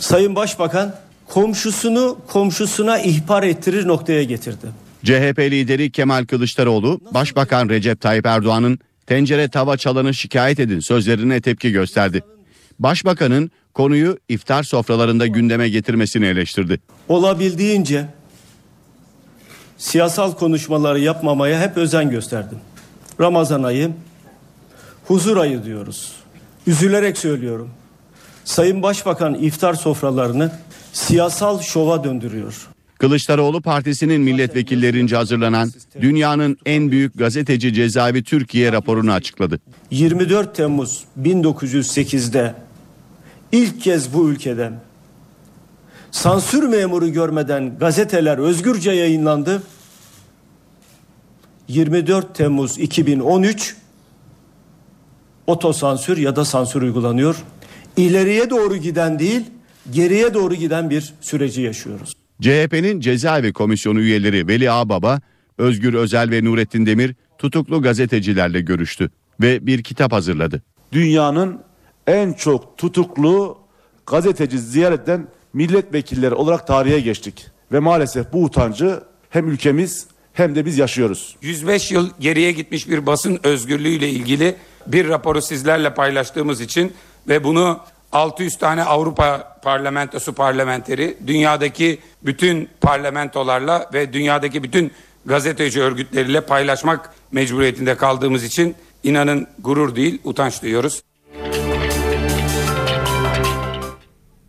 [0.00, 0.94] Sayın Başbakan
[1.26, 4.66] komşusunu komşusuna ihbar ettirir noktaya getirdi.
[5.04, 11.72] CHP lideri Kemal Kılıçdaroğlu, Başbakan Recep Tayyip Erdoğan'ın tencere tava çalanı şikayet edin sözlerine tepki
[11.72, 12.22] gösterdi.
[12.78, 16.80] Başbakanın konuyu iftar sofralarında gündeme getirmesini eleştirdi.
[17.08, 18.06] Olabildiğince
[19.78, 22.58] siyasal konuşmaları yapmamaya hep özen gösterdim.
[23.20, 23.90] Ramazan ayı,
[25.06, 26.12] huzur ayı diyoruz.
[26.66, 27.70] Üzülerek söylüyorum.
[28.44, 30.52] Sayın Başbakan iftar sofralarını
[30.92, 32.68] siyasal şova döndürüyor.
[32.98, 39.60] Kılıçdaroğlu partisinin milletvekillerince hazırlanan dünyanın en büyük gazeteci cezaevi Türkiye raporunu açıkladı.
[39.90, 42.54] 24 Temmuz 1908'de
[43.52, 44.72] ilk kez bu ülkede
[46.10, 49.62] sansür memuru görmeden gazeteler özgürce yayınlandı.
[51.68, 53.76] 24 Temmuz 2013
[55.46, 57.36] otosansür ya da sansür uygulanıyor.
[57.96, 59.42] İleriye doğru giden değil,
[59.90, 62.17] geriye doğru giden bir süreci yaşıyoruz.
[62.42, 65.20] CHP'nin cezaevi komisyonu üyeleri Veli Ağbaba,
[65.58, 70.62] Özgür Özel ve Nurettin Demir tutuklu gazetecilerle görüştü ve bir kitap hazırladı.
[70.92, 71.60] Dünyanın
[72.06, 73.58] en çok tutuklu
[74.06, 77.46] gazeteci ziyaret eden milletvekilleri olarak tarihe geçtik.
[77.72, 81.36] Ve maalesef bu utancı hem ülkemiz hem de biz yaşıyoruz.
[81.42, 86.92] 105 yıl geriye gitmiş bir basın özgürlüğüyle ilgili bir raporu sizlerle paylaştığımız için
[87.28, 87.80] ve bunu
[88.12, 94.92] 600 tane Avrupa parlamentosu parlamenteri, dünyadaki bütün parlamentolarla ve dünyadaki bütün
[95.26, 101.02] gazeteci örgütleriyle paylaşmak mecburiyetinde kaldığımız için inanın gurur değil utanç duyuyoruz.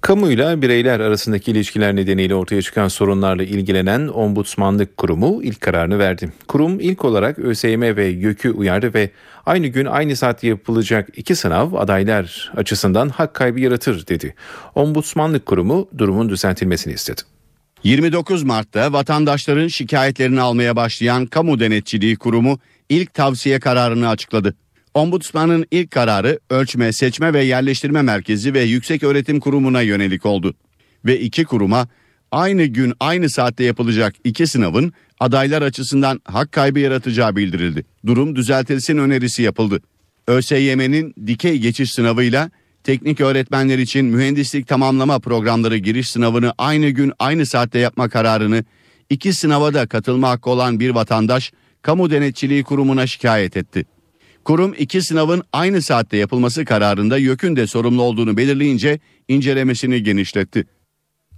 [0.10, 6.32] Kamuyla bireyler arasındaki ilişkiler nedeniyle ortaya çıkan sorunlarla ilgilenen Ombudsmanlık Kurumu ilk kararını verdi.
[6.48, 9.10] Kurum ilk olarak ÖSYM ve YÖK'ü uyardı ve
[9.46, 14.36] aynı gün aynı saatte yapılacak iki sınav adaylar açısından hak kaybı yaratır dedi.
[14.76, 17.22] Ombudsmanlık Kurumu durumun düzeltilmesini istedi.
[17.84, 24.56] 29 Mart'ta vatandaşların şikayetlerini almaya başlayan Kamu Denetçiliği Kurumu ilk tavsiye kararını açıkladı.
[25.00, 30.54] Ombudsmanın ilk kararı Ölçme, Seçme ve Yerleştirme Merkezi ve Yüksek Öğretim Kurumu'na yönelik oldu.
[31.06, 31.88] Ve iki kuruma
[32.32, 37.86] aynı gün aynı saatte yapılacak iki sınavın adaylar açısından hak kaybı yaratacağı bildirildi.
[38.06, 39.82] Durum düzeltilsin önerisi yapıldı.
[40.28, 42.52] ÖSYM'nin dikey geçiş sınavıyla
[42.84, 48.64] teknik öğretmenler için mühendislik tamamlama programları giriş sınavını aynı gün aynı saatte yapma kararını
[49.10, 53.86] iki sınava da katılma hakkı olan bir vatandaş Kamu Denetçiliği Kurumu'na şikayet etti.
[54.50, 60.68] Kurum iki sınavın aynı saatte yapılması kararında YÖK'ün de sorumlu olduğunu belirleyince incelemesini genişletti.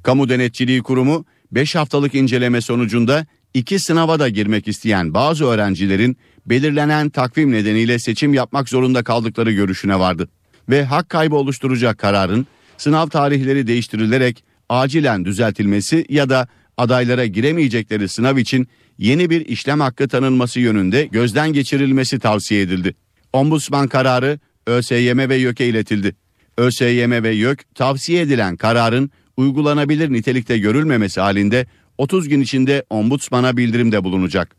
[0.04, 7.10] Kamu Denetçiliği Kurumu 5 haftalık inceleme sonucunda iki sınava da girmek isteyen bazı öğrencilerin belirlenen
[7.10, 10.30] takvim nedeniyle seçim yapmak zorunda kaldıkları görüşüne vardı.
[10.70, 12.48] Ve hak kaybı oluşturacak kararın
[12.78, 16.48] sınav tarihleri değiştirilerek acilen düzeltilmesi ya da
[16.78, 18.68] adaylara giremeyecekleri sınav için
[19.02, 22.96] yeni bir işlem hakkı tanınması yönünde gözden geçirilmesi tavsiye edildi.
[23.34, 26.16] Ombudsman kararı ÖSYM ve YÖK'e iletildi.
[26.58, 31.66] ÖSYM ve YÖK tavsiye edilen kararın uygulanabilir nitelikte görülmemesi halinde
[31.98, 34.56] 30 gün içinde ombudsmana bildirimde bulunacak.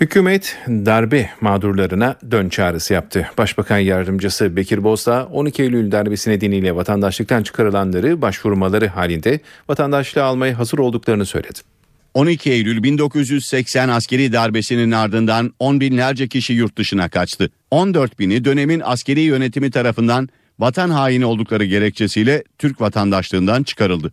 [0.00, 3.28] Hükümet darbe mağdurlarına dön çağrısı yaptı.
[3.38, 10.78] Başbakan Yardımcısı Bekir Bozdağ 12 Eylül darbesi nedeniyle vatandaşlıktan çıkarılanları başvurmaları halinde vatandaşlığı almaya hazır
[10.78, 11.58] olduklarını söyledi.
[12.14, 17.50] 12 Eylül 1980 askeri darbesinin ardından on binlerce kişi yurt dışına kaçtı.
[17.70, 20.28] 14 bini dönemin askeri yönetimi tarafından
[20.58, 24.12] vatan haini oldukları gerekçesiyle Türk vatandaşlığından çıkarıldı.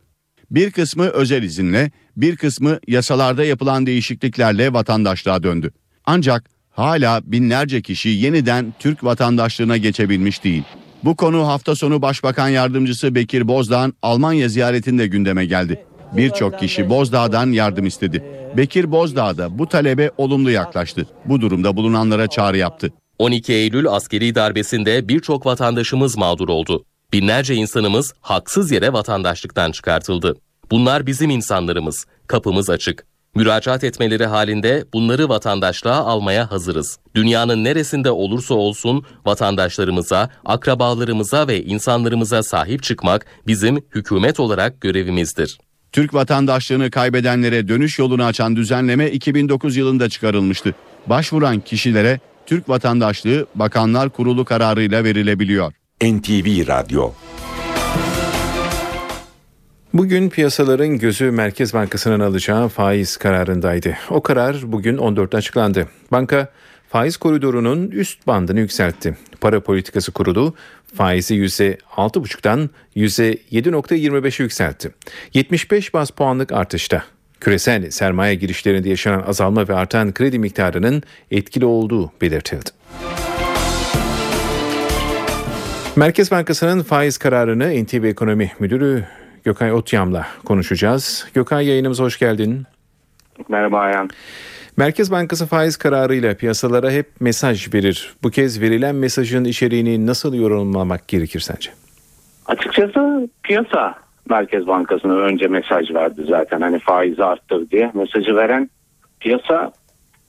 [0.52, 5.71] Bir kısmı özel izinle, bir kısmı yasalarda yapılan değişikliklerle vatandaşlığa döndü.
[6.06, 10.63] Ancak hala binlerce kişi yeniden Türk vatandaşlığına geçebilmiş değil.
[11.04, 15.86] Bu konu hafta sonu Başbakan Yardımcısı Bekir Bozdağ'ın Almanya ziyaretinde gündeme geldi.
[16.17, 18.24] Birçok kişi Bozdağ'dan yardım istedi.
[18.58, 21.08] Bekir Bozdağ da bu talebe olumlu yaklaştı.
[21.26, 22.93] Bu durumda bulunanlara çağrı yaptı.
[23.19, 26.86] 12 Eylül askeri darbesinde birçok vatandaşımız mağdur oldu.
[27.13, 30.36] Binlerce insanımız haksız yere vatandaşlıktan çıkartıldı.
[30.71, 32.05] Bunlar bizim insanlarımız.
[32.27, 33.05] Kapımız açık.
[33.36, 36.97] Müracaat etmeleri halinde bunları vatandaşlığa almaya hazırız.
[37.15, 45.60] Dünyanın neresinde olursa olsun vatandaşlarımıza, akrabalarımıza ve insanlarımıza sahip çıkmak bizim hükümet olarak görevimizdir.
[45.91, 50.75] Türk vatandaşlığını kaybedenlere dönüş yolunu açan düzenleme 2009 yılında çıkarılmıştı.
[51.07, 55.73] Başvuran kişilere Türk vatandaşlığı Bakanlar Kurulu kararıyla verilebiliyor.
[56.03, 57.12] NTV Radyo
[59.93, 63.97] Bugün piyasaların gözü Merkez Bankası'nın alacağı faiz kararındaydı.
[64.10, 65.88] O karar bugün 14'te açıklandı.
[66.12, 66.47] Banka
[66.89, 69.17] faiz koridorunun üst bandını yükseltti.
[69.41, 70.54] Para politikası kurulu
[70.95, 74.91] faizi %6,5'dan %7,25'e yükseltti.
[75.34, 77.04] 75 bas puanlık artışta.
[77.39, 82.69] Küresel sermaye girişlerinde yaşanan azalma ve artan kredi miktarının etkili olduğu belirtildi.
[85.95, 89.06] Merkez Bankası'nın faiz kararını NTV Ekonomi Müdürü
[89.43, 91.27] Gökay Otyam'la konuşacağız.
[91.34, 92.63] Gökay yayınımıza hoş geldin.
[93.49, 94.10] Merhaba Ayhan.
[94.77, 98.13] Merkez Bankası faiz kararıyla piyasalara hep mesaj verir.
[98.23, 101.71] Bu kez verilen mesajın içeriğini nasıl yorumlamak gerekir sence?
[102.45, 103.95] Açıkçası piyasa
[104.30, 107.91] Merkez Bankası'na önce mesaj verdi zaten hani faizi arttır diye.
[107.93, 108.69] Mesajı veren
[109.19, 109.71] piyasa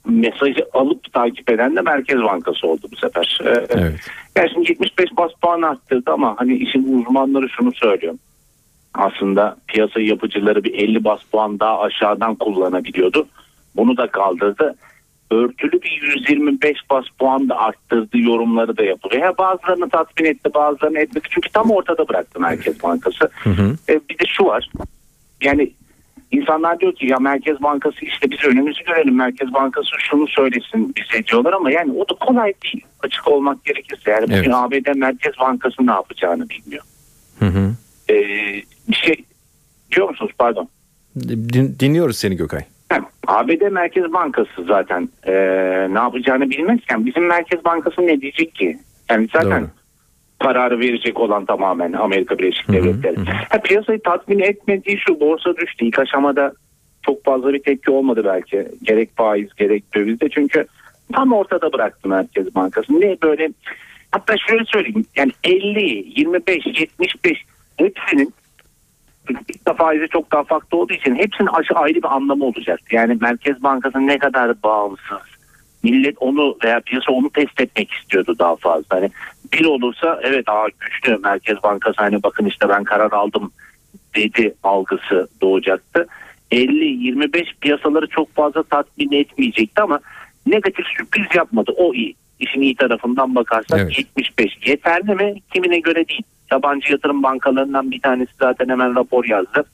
[0.06, 3.38] mesajı alıp takip eden de Merkez Bankası oldu bu sefer.
[3.44, 4.00] Evet.
[4.36, 8.14] Yani şimdi 75 bas puan arttırdı ama hani işin uzmanları şunu söylüyor.
[8.94, 13.26] Aslında piyasa yapıcıları bir 50 bas puan daha aşağıdan kullanabiliyordu.
[13.76, 14.74] Bunu da kaldırdı.
[15.30, 19.22] Örtülü bir 125 bas puan da arttırdı yorumları da yapılıyor.
[19.22, 21.28] Ya bazılarını tatmin etti bazılarını etmedi.
[21.30, 23.30] Çünkü tam ortada bıraktı Merkez Bankası.
[23.42, 23.76] Hı hı.
[23.88, 24.70] E, bir de şu var.
[25.42, 25.70] Yani
[26.32, 29.16] insanlar diyor ki ya Merkez Bankası işte biz önümüzü görelim.
[29.16, 32.84] Merkez Bankası şunu söylesin bize diyorlar ama yani o da kolay değil.
[33.02, 34.10] Açık olmak gerekirse.
[34.10, 34.54] Yani bugün Evet.
[34.54, 36.84] ABD Merkez Bankası ne yapacağını bilmiyor.
[37.38, 37.74] Hı hı.
[38.10, 38.16] E,
[38.88, 39.24] bir şey
[39.96, 40.68] diyor musunuz pardon?
[41.28, 42.60] Din- dinliyoruz seni Gökay.
[43.26, 45.32] ABD Merkez Bankası zaten e,
[45.90, 48.78] ne yapacağını bilmezken bizim Merkez Bankası ne diyecek ki?
[49.10, 49.70] Yani zaten Doğru.
[50.38, 53.16] kararı verecek olan tamamen Amerika Birleşik Devletleri.
[53.48, 55.84] Ha, piyasayı tatmin etmediği şu borsa düştü.
[55.84, 56.52] İlk aşamada
[57.06, 58.68] çok fazla bir tepki olmadı belki.
[58.82, 60.66] Gerek faiz gerek dövizde çünkü
[61.12, 63.00] tam ortada bıraktı Merkez Bankası.
[63.00, 63.50] Ne böyle
[64.12, 67.44] hatta şöyle söyleyeyim yani 50, 25, 75
[67.76, 68.34] hepsinin
[69.30, 72.94] İlk faizi çok daha farklı olduğu için hepsinin ayrı bir anlamı olacaktı.
[72.94, 75.32] Yani Merkez Bankası ne kadar bağımsız.
[75.82, 78.96] Millet onu veya piyasa onu test etmek istiyordu daha fazla.
[78.96, 79.10] Hani
[79.52, 83.52] bir olursa evet aa güçlü Merkez Bankası hani bakın işte ben karar aldım
[84.16, 86.06] dedi algısı doğacaktı.
[86.52, 90.00] 50-25 piyasaları çok fazla tatmin etmeyecekti ama
[90.46, 91.72] negatif sürpriz yapmadı.
[91.76, 92.14] O iyi.
[92.42, 93.98] İşin iyi tarafından bakarsak Evet.
[93.98, 95.34] 75 yeterli mi?
[95.54, 96.22] Kimine göre değil.
[96.52, 99.64] Yabancı yatırım bankalarından bir tanesi zaten hemen rapor yazdı.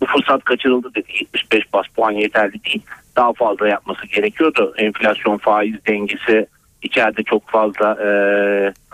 [0.00, 1.12] Bu fırsat kaçırıldı dedi.
[1.20, 2.82] 75 bas puan yeterli değil.
[3.16, 4.74] Daha fazla yapması gerekiyordu.
[4.78, 6.46] Enflasyon faiz dengesi
[6.82, 8.08] içeride çok fazla e,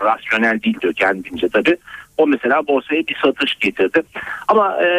[0.01, 1.77] rasyonel değil diyor kendince tabii.
[2.17, 4.03] O mesela borsaya bir satış getirdi.
[4.47, 4.89] Ama e,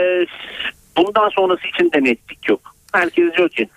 [0.96, 2.60] bundan sonrası için de netlik yok.
[2.92, 3.68] Herkes diyor ki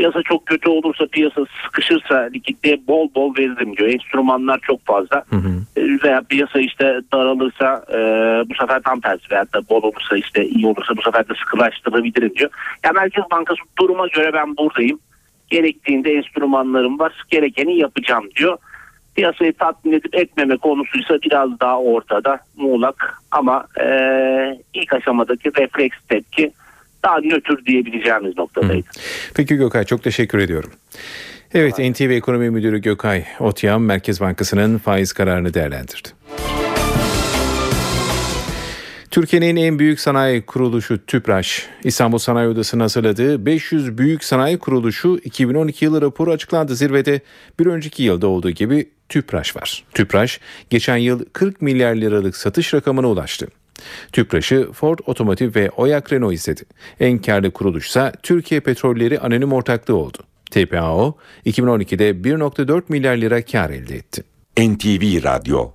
[0.00, 3.88] Piyasa çok kötü olursa, piyasa sıkışırsa likitliğe bol bol veririm diyor.
[3.88, 5.24] Enstrümanlar çok fazla.
[5.76, 7.98] E, Veya piyasa işte daralırsa e,
[8.50, 12.34] bu sefer tam tersi veya da bol olursa işte iyi olursa bu sefer de sıkılaştırabilirim
[12.34, 12.50] diyor.
[12.84, 14.98] Ya Merkez Bankası duruma göre ben buradayım.
[15.50, 17.12] Gerektiğinde enstrümanlarım var.
[17.30, 18.58] Gerekeni yapacağım diyor.
[19.14, 23.86] Piyasayı tatmin edip etmeme konusuysa biraz daha ortada muğlak ama e,
[24.74, 26.52] ilk aşamadaki refleks tepki
[27.04, 28.86] daha nötr diyebileceğimiz noktadaydı.
[29.34, 30.70] Peki Gökay çok teşekkür ediyorum.
[31.54, 36.08] Evet NTV Ekonomi Müdürü Gökay Otyam Merkez Bankası'nın faiz kararını değerlendirdi.
[39.10, 45.84] Türkiye'nin en büyük sanayi kuruluşu TÜPRAŞ, İstanbul Sanayi Odası'nın hazırladığı 500 büyük sanayi kuruluşu 2012
[45.84, 46.76] yılı raporu açıklandı.
[46.76, 47.20] Zirvede
[47.60, 49.84] bir önceki yılda olduğu gibi TÜPRAŞ var.
[49.94, 53.48] TÜPRAŞ geçen yıl 40 milyar liralık satış rakamına ulaştı.
[54.12, 56.62] TÜPRAŞ'ı Ford Otomotiv ve Oyak Renault izledi.
[57.00, 60.18] En karlı kuruluşsa Türkiye Petrolleri Anonim Ortaklığı oldu.
[60.50, 61.16] TPAO
[61.46, 64.22] 2012'de 1.4 milyar lira kar elde etti.
[64.58, 65.70] NTV Radyo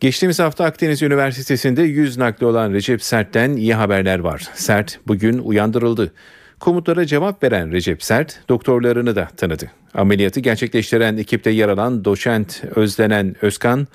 [0.00, 4.48] Geçtiğimiz hafta Akdeniz Üniversitesi'nde yüz nakli olan Recep Sert'ten iyi haberler var.
[4.54, 6.12] Sert bugün uyandırıldı.
[6.60, 9.70] Komutlara cevap veren Recep Sert doktorlarını da tanıdı.
[9.94, 13.86] Ameliyatı gerçekleştiren ekipte yer alan doçent Özlenen Özkan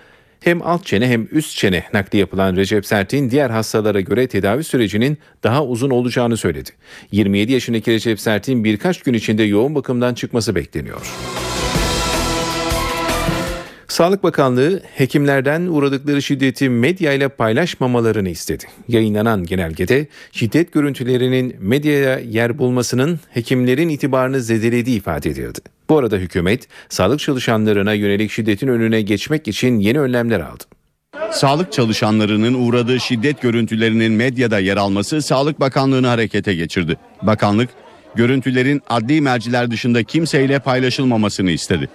[0.44, 5.18] hem alt çene hem üst çene nakli yapılan Recep Sert'in diğer hastalara göre tedavi sürecinin
[5.44, 6.70] daha uzun olacağını söyledi.
[7.12, 11.14] 27 yaşındaki Recep Sert'in birkaç gün içinde yoğun bakımdan çıkması bekleniyor.
[13.88, 18.66] Sağlık Bakanlığı hekimlerden uğradıkları şiddeti medya ile paylaşmamalarını istedi.
[18.88, 25.60] Yayınlanan genelgede şiddet görüntülerinin medyaya yer bulmasının hekimlerin itibarını zedelediği ifade edildi.
[25.94, 30.64] Bu arada hükümet sağlık çalışanlarına yönelik şiddetin önüne geçmek için yeni önlemler aldı.
[31.32, 36.98] Sağlık çalışanlarının uğradığı şiddet görüntülerinin medyada yer alması Sağlık Bakanlığı'nı harekete geçirdi.
[37.22, 37.70] Bakanlık,
[38.16, 41.90] görüntülerin adli merciler dışında kimseyle paylaşılmamasını istedi.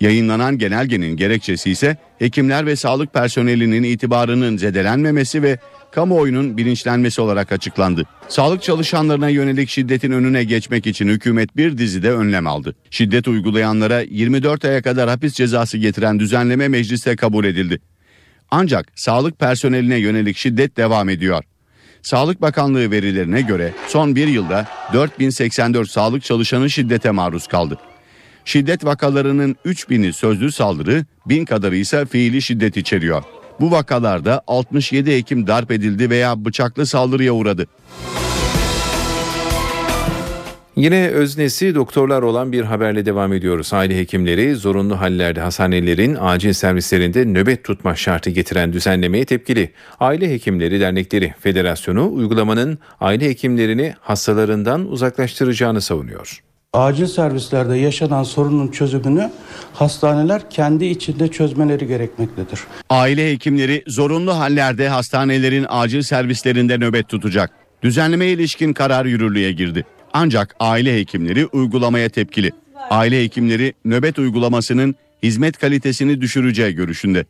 [0.00, 5.58] Yayınlanan genelgenin gerekçesi ise hekimler ve sağlık personelinin itibarının zedelenmemesi ve
[5.90, 8.04] kamuoyunun bilinçlenmesi olarak açıklandı.
[8.28, 12.74] Sağlık çalışanlarına yönelik şiddetin önüne geçmek için hükümet bir dizide önlem aldı.
[12.90, 17.80] Şiddet uygulayanlara 24 aya kadar hapis cezası getiren düzenleme mecliste kabul edildi.
[18.50, 21.44] Ancak sağlık personeline yönelik şiddet devam ediyor.
[22.02, 27.78] Sağlık Bakanlığı verilerine göre son bir yılda 4084 sağlık çalışanı şiddete maruz kaldı.
[28.48, 33.22] Şiddet vakalarının 3000'i sözlü saldırı, 1000 kadarı ise fiili şiddet içeriyor.
[33.60, 37.66] Bu vakalarda 67 hekim darp edildi veya bıçaklı saldırıya uğradı.
[40.76, 43.72] Yine öznesi doktorlar olan bir haberle devam ediyoruz.
[43.72, 49.72] Aile hekimleri zorunlu hallerde hastanelerin acil servislerinde nöbet tutma şartı getiren düzenlemeye tepkili.
[50.00, 56.47] Aile Hekimleri Dernekleri Federasyonu uygulamanın aile hekimlerini hastalarından uzaklaştıracağını savunuyor.
[56.72, 59.30] Acil servislerde yaşanan sorunun çözümünü
[59.74, 62.60] hastaneler kendi içinde çözmeleri gerekmektedir.
[62.90, 67.50] Aile hekimleri zorunlu hallerde hastanelerin acil servislerinde nöbet tutacak.
[67.82, 69.84] Düzenlemeye ilişkin karar yürürlüğe girdi.
[70.12, 72.50] Ancak aile hekimleri uygulamaya tepkili.
[72.90, 77.24] Aile hekimleri nöbet uygulamasının hizmet kalitesini düşüreceği görüşünde.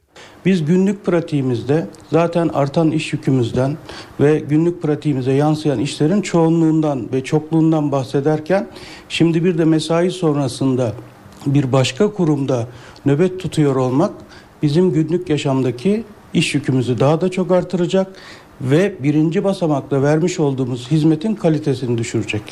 [0.47, 3.77] Biz günlük pratiğimizde zaten artan iş yükümüzden
[4.21, 8.69] ve günlük pratiğimize yansıyan işlerin çoğunluğundan ve çokluğundan bahsederken
[9.09, 10.95] şimdi bir de mesai sonrasında
[11.47, 12.69] bir başka kurumda
[13.07, 14.13] nöbet tutuyor olmak
[14.63, 18.13] bizim günlük yaşamdaki iş yükümüzü daha da çok artıracak
[18.61, 22.43] ve birinci basamakta vermiş olduğumuz hizmetin kalitesini düşürecek.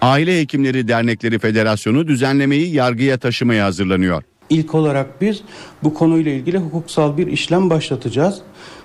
[0.00, 4.22] Aile Hekimleri Dernekleri Federasyonu düzenlemeyi yargıya taşımaya hazırlanıyor.
[4.50, 5.42] İlk olarak biz
[5.84, 8.40] bu konuyla ilgili hukuksal bir işlem başlatacağız.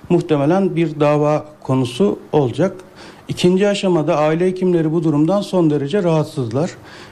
[0.08, 2.76] Muhtemelen bir dava konusu olacak.
[3.28, 6.70] İkinci aşamada aile hekimleri bu durumdan son derece rahatsızlar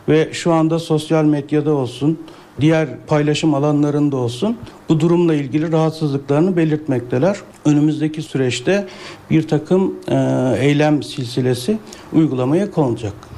[0.08, 2.18] ve şu anda sosyal medyada olsun,
[2.60, 4.56] diğer paylaşım alanlarında olsun
[4.88, 7.36] bu durumla ilgili rahatsızlıklarını belirtmekteler.
[7.64, 8.86] Önümüzdeki süreçte
[9.30, 9.94] bir takım
[10.60, 11.78] eylem silsilesi
[12.12, 13.29] uygulamaya konulacak.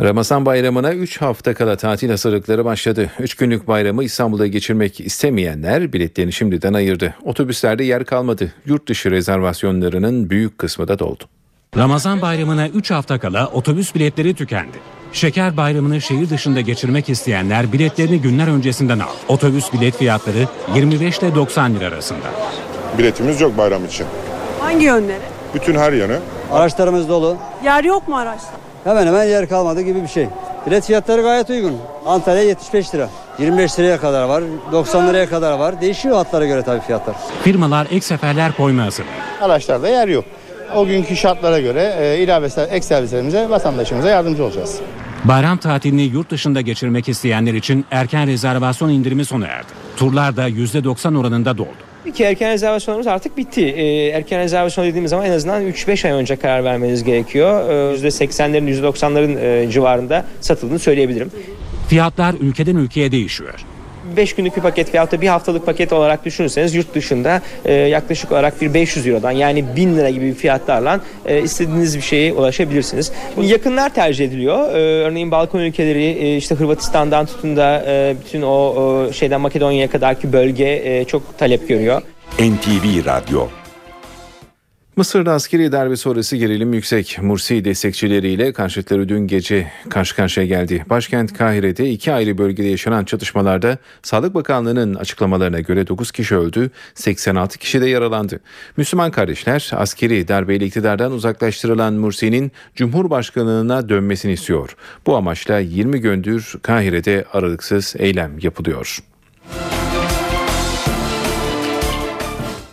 [0.00, 3.10] Ramazan bayramına 3 hafta kala tatil hazırlıkları başladı.
[3.20, 7.14] 3 günlük bayramı İstanbul'da geçirmek istemeyenler biletlerini şimdiden ayırdı.
[7.24, 8.52] Otobüslerde yer kalmadı.
[8.66, 11.24] Yurt dışı rezervasyonlarının büyük kısmı da doldu.
[11.76, 14.76] Ramazan bayramına 3 hafta kala otobüs biletleri tükendi.
[15.12, 19.16] Şeker bayramını şehir dışında geçirmek isteyenler biletlerini günler öncesinden aldı.
[19.28, 22.26] Otobüs bilet fiyatları 25 ile 90 lira arasında.
[22.98, 24.06] Biletimiz yok bayram için.
[24.60, 25.20] Hangi yönlere?
[25.54, 26.18] Bütün her yanı.
[26.52, 27.36] Araçlarımız dolu.
[27.64, 28.65] Yer yok mu araçta?
[28.86, 30.28] Hemen hemen yer kalmadı gibi bir şey.
[30.66, 31.76] Bilet fiyatları gayet uygun.
[32.06, 33.08] Antalya 75 lira.
[33.38, 34.42] 25 liraya kadar var.
[34.72, 35.80] 90 liraya kadar var.
[35.80, 37.16] Değişiyor hatlara göre tabii fiyatlar.
[37.42, 39.08] Firmalar ek seferler koyma hazırlığı.
[39.40, 40.24] Araçlarda yer yok.
[40.74, 44.80] o günkü şartlara göre e, ilave ek servislerimize vatandaşımıza yardımcı olacağız.
[45.24, 49.68] Bayram tatilini yurt dışında geçirmek isteyenler için erken rezervasyon indirimi sona erdi.
[49.96, 51.86] Turlar da %90 oranında doldu.
[52.06, 53.62] İki erken rezervasyonlarımız artık bitti.
[53.62, 57.70] Ee, erken rezervasyon dediğimiz zaman en azından 3-5 ay önce karar vermeniz gerekiyor.
[57.70, 61.30] Ee, %80'lerin %90'ların e, civarında satıldığını söyleyebilirim.
[61.88, 63.64] Fiyatlar ülkeden ülkeye değişiyor.
[64.16, 68.32] 5 günlük bir paket veyahut da bir haftalık paket olarak düşünürseniz yurt dışında e, yaklaşık
[68.32, 73.12] olarak bir 500 Euro'dan yani 1000 lira gibi bir fiyatlarla e, istediğiniz bir şeye ulaşabilirsiniz.
[73.42, 74.74] Yakınlar tercih ediliyor.
[74.74, 79.90] E, örneğin Balkan ülkeleri e, işte Hırvatistan'dan tutun da e, bütün o, o şeyden Makedonya'ya
[79.90, 82.02] kadarki bölge e, çok talep görüyor.
[82.38, 83.48] NTV Radyo
[84.96, 87.18] Mısır'da askeri darbe sonrası gerilim yüksek.
[87.22, 90.84] Mursi destekçileriyle karşıtları dün gece karşı karşıya geldi.
[90.90, 97.58] Başkent Kahire'de iki ayrı bölgede yaşanan çatışmalarda Sağlık Bakanlığı'nın açıklamalarına göre 9 kişi öldü, 86
[97.58, 98.40] kişi de yaralandı.
[98.76, 104.76] Müslüman kardeşler askeri darbeyle iktidardan uzaklaştırılan Mursi'nin Cumhurbaşkanlığına dönmesini istiyor.
[105.06, 108.98] Bu amaçla 20 gündür Kahire'de aralıksız eylem yapılıyor.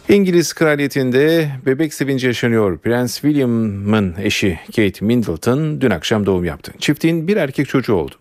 [0.09, 2.77] İngiliz kraliyetinde bebek sevinci yaşanıyor.
[2.77, 6.73] Prens William'ın eşi Kate Middleton dün akşam doğum yaptı.
[6.79, 8.15] Çiftin bir erkek çocuğu oldu.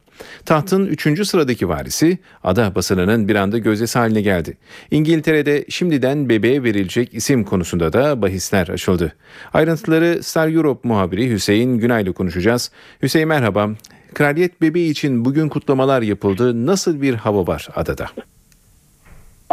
[0.45, 1.26] Tahtın 3.
[1.28, 4.57] sıradaki varisi ada basınının bir anda gözdesi haline geldi.
[4.91, 9.12] İngiltere'de şimdiden bebeğe verilecek isim konusunda da bahisler açıldı.
[9.53, 12.70] Ayrıntıları Star Europe muhabiri Hüseyin Günay'la konuşacağız.
[13.03, 13.70] Hüseyin merhaba.
[14.14, 16.66] Kraliyet bebeği için bugün kutlamalar yapıldı.
[16.66, 18.07] Nasıl bir hava var adada?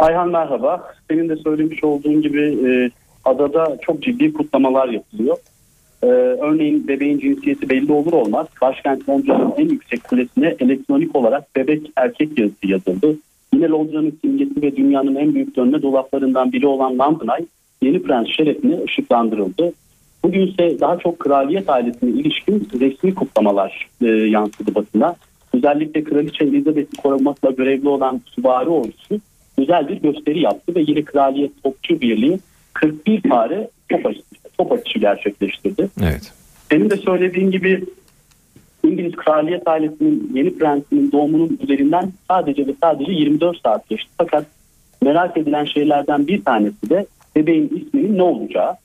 [0.00, 0.92] Ayhan merhaba.
[1.10, 2.90] Senin de söylemiş olduğun gibi e,
[3.24, 5.36] adada çok ciddi kutlamalar yapılıyor.
[6.02, 8.46] E, örneğin bebeğin cinsiyeti belli olur olmaz.
[8.62, 13.16] Başkent Londra'nın en yüksek kulesine elektronik olarak bebek erkek yazısı yazıldı.
[13.54, 16.98] Yine Londra'nın simgesi ve dünyanın en büyük dönme dolaplarından biri olan
[17.38, 17.46] Eye
[17.82, 19.72] yeni prens şerefine ışıklandırıldı.
[20.24, 25.14] Bugün ise daha çok kraliyet ailesine ilişkin resmi kutlamalar e, yansıdı basına.
[25.54, 29.20] Özellikle Kraliçe Elizabeth'i korumakla görevli olan süvari ordusu
[29.60, 32.38] güzel bir gösteri yaptı ve yine Kraliyet Topçu Birliği
[32.74, 34.22] 41 fare top atışı,
[34.58, 35.88] top atışı gerçekleştirdi.
[36.02, 36.32] Evet.
[36.70, 37.84] Senin de söylediğin gibi
[38.84, 44.10] İngiliz kraliyet ailesinin yeni prensinin doğumunun üzerinden sadece ve sadece 24 saat geçti.
[44.18, 44.46] Fakat
[45.02, 47.06] merak edilen şeylerden bir tanesi de
[47.36, 48.76] bebeğin isminin ne olacağı.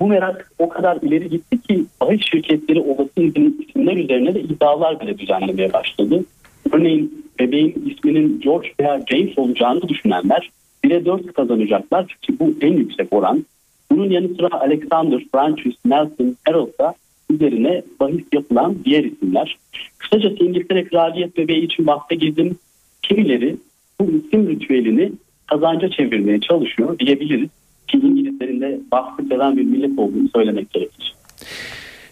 [0.00, 5.18] Bu merak o kadar ileri gitti ki bahis şirketleri olası isimler üzerine de iddialar bile
[5.18, 6.24] düzenlemeye başladı.
[6.72, 10.50] Örneğin bebeğin isminin George veya James olacağını düşünenler
[10.84, 13.44] 1'e 4 kazanacaklar ki bu en yüksek oran.
[13.90, 16.94] Bunun yanı sıra Alexander, Francis, Nelson, Harold da
[17.30, 19.58] üzerine bahis yapılan diğer isimler.
[19.98, 22.56] Kısacası İngiltere Kraliyet bebeği için bahse girdim.
[23.02, 23.56] Kimileri
[24.00, 25.12] bu isim ritüelini
[25.46, 27.48] kazanca çevirmeye çalışıyor diyebiliriz.
[27.88, 31.14] Ki İngilizlerin de bahsi seven bir millet olduğunu söylemek gerekir.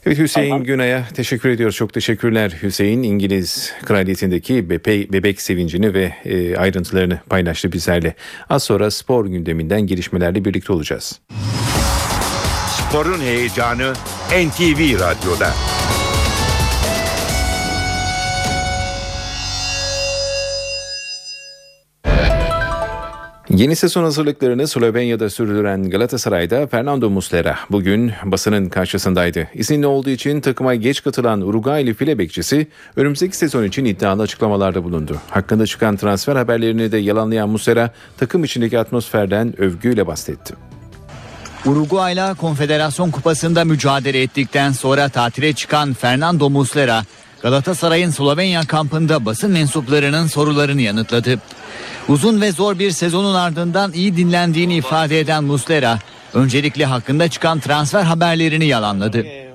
[0.07, 1.77] Evet Hüseyin Günay'a teşekkür ediyoruz.
[1.77, 3.03] Çok teşekkürler Hüseyin.
[3.03, 8.15] İngiliz kraliyetindeki bebe bebek sevincini ve e, ayrıntılarını paylaştı bizlerle.
[8.49, 11.21] Az sonra spor gündeminden gelişmelerle birlikte olacağız.
[12.69, 13.93] Sporun heyecanı
[14.31, 15.76] NTV Radyo'da.
[23.57, 29.49] Yeni sezon hazırlıklarını Slovenya'da sürdüren Galatasaray'da Fernando Muslera bugün basının karşısındaydı.
[29.55, 35.17] İzinli olduğu için takıma geç katılan Uruguaylı file bekçisi önümüzdeki sezon için iddialı açıklamalarda bulundu.
[35.31, 40.55] Hakkında çıkan transfer haberlerini de yalanlayan Muslera takım içindeki atmosferden övgüyle bahsetti.
[41.67, 47.03] Uruguay'la Konfederasyon Kupası'nda mücadele ettikten sonra tatile çıkan Fernando Muslera,
[47.47, 51.39] Galatasaray'ın Slovenya kampında basın mensuplarının sorularını yanıtladı.
[52.09, 55.99] Uzun ve zor bir sezonun ardından iyi dinlendiğini ifade eden Muslera,
[56.35, 59.46] öncelikle hakkında çıkan transfer haberlerini yalanladı.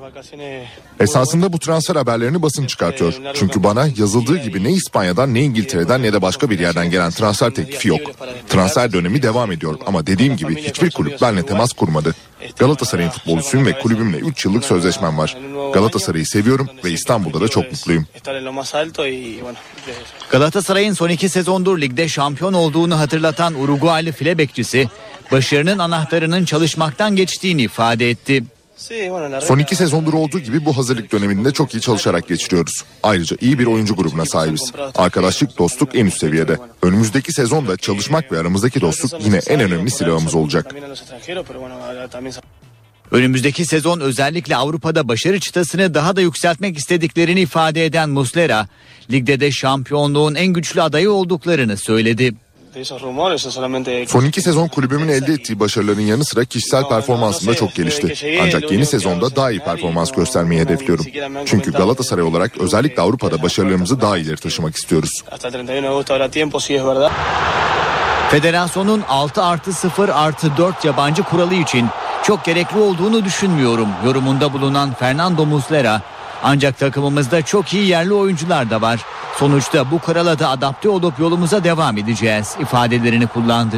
[0.99, 3.13] Esasında bu transfer haberlerini basın çıkartıyor.
[3.33, 7.51] Çünkü bana yazıldığı gibi ne İspanya'dan ne İngiltere'den ne de başka bir yerden gelen transfer
[7.51, 8.01] teklifi yok.
[8.49, 12.15] Transfer dönemi devam ediyor ama dediğim gibi hiçbir kulüp benimle temas kurmadı.
[12.59, 15.37] Galatasaray'ın futbolcusuyum ve kulübümle 3 yıllık sözleşmem var.
[15.73, 18.05] Galatasaray'ı seviyorum ve İstanbul'da da çok mutluyum.
[20.29, 24.89] Galatasaray'ın son iki sezondur ligde şampiyon olduğunu hatırlatan Uruguaylı file bekçisi,
[25.31, 28.43] başarının anahtarının çalışmaktan geçtiğini ifade etti.
[29.41, 32.83] Son iki sezondur olduğu gibi bu hazırlık döneminde çok iyi çalışarak geçiriyoruz.
[33.03, 34.71] Ayrıca iyi bir oyuncu grubuna sahibiz.
[34.95, 36.57] Arkadaşlık, dostluk en üst seviyede.
[36.81, 40.75] Önümüzdeki sezonda çalışmak ve aramızdaki dostluk yine en önemli silahımız olacak.
[43.11, 48.67] Önümüzdeki sezon özellikle Avrupa'da başarı çıtasını daha da yükseltmek istediklerini ifade eden Muslera,
[49.11, 52.33] ligde de şampiyonluğun en güçlü adayı olduklarını söyledi.
[54.07, 58.39] Son iki sezon kulübümün elde ettiği başarıların yanı sıra kişisel performansım da çok gelişti.
[58.41, 61.05] Ancak yeni sezonda daha iyi performans göstermeyi hedefliyorum.
[61.45, 65.23] Çünkü Galatasaray olarak özellikle Avrupa'da başarılarımızı daha ileri taşımak istiyoruz.
[68.31, 71.87] Federasyonun 6 artı 0 artı 4 yabancı kuralı için
[72.23, 76.01] çok gerekli olduğunu düşünmüyorum yorumunda bulunan Fernando Muslera.
[76.43, 79.05] Ancak takımımızda çok iyi yerli oyuncular da var.
[79.37, 83.75] Sonuçta bu kurala da adapte olup yolumuza devam edeceğiz ifadelerini kullandı.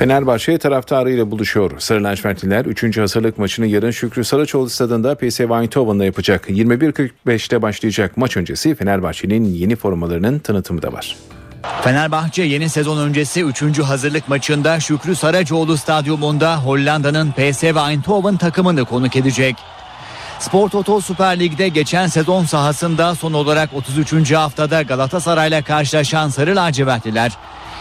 [0.00, 1.70] Fenerbahçe taraftarıyla buluşuyor.
[1.78, 2.98] Sarı lacivertliler 3.
[2.98, 6.50] hazırlık maçını yarın Şükrü Saraçoğlu stadında PSV Eindhoven'la yapacak.
[6.50, 11.16] 21.45'te başlayacak maç öncesi Fenerbahçe'nin yeni formalarının tanıtımı da var.
[11.62, 13.78] Fenerbahçe yeni sezon öncesi 3.
[13.78, 19.56] hazırlık maçında Şükrü Saracoğlu stadyumunda Hollanda'nın PSV Eindhoven takımını konuk edecek.
[20.38, 24.32] Spor Toto Süper Lig'de geçen sezon sahasında son olarak 33.
[24.32, 27.32] haftada Galatasaray'la karşılaşan Sarı Lacivertliler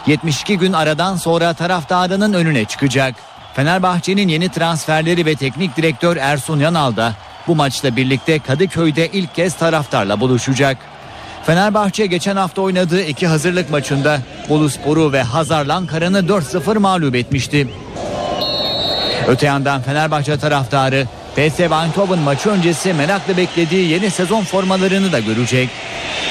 [0.07, 3.15] 72 gün aradan sonra taraftarının önüne çıkacak.
[3.53, 7.13] Fenerbahçe'nin yeni transferleri ve teknik direktör Ersun Yanal da
[7.47, 10.77] bu maçla birlikte Kadıköy'de ilk kez taraftarla buluşacak.
[11.45, 14.19] Fenerbahçe geçen hafta oynadığı iki hazırlık maçında
[14.49, 17.67] Boluspor'u ve Hazarlankara'nı 4-0 mağlup etmişti.
[19.27, 25.69] Öte yandan Fenerbahçe taraftarı PSV Eindhoven maçı öncesi merakla beklediği yeni sezon formalarını da görecek.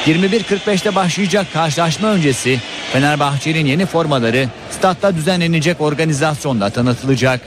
[0.06, 2.60] 21.45'te başlayacak karşılaşma öncesi
[2.92, 7.40] Fenerbahçe'nin yeni formaları statta düzenlenecek organizasyonda tanıtılacak.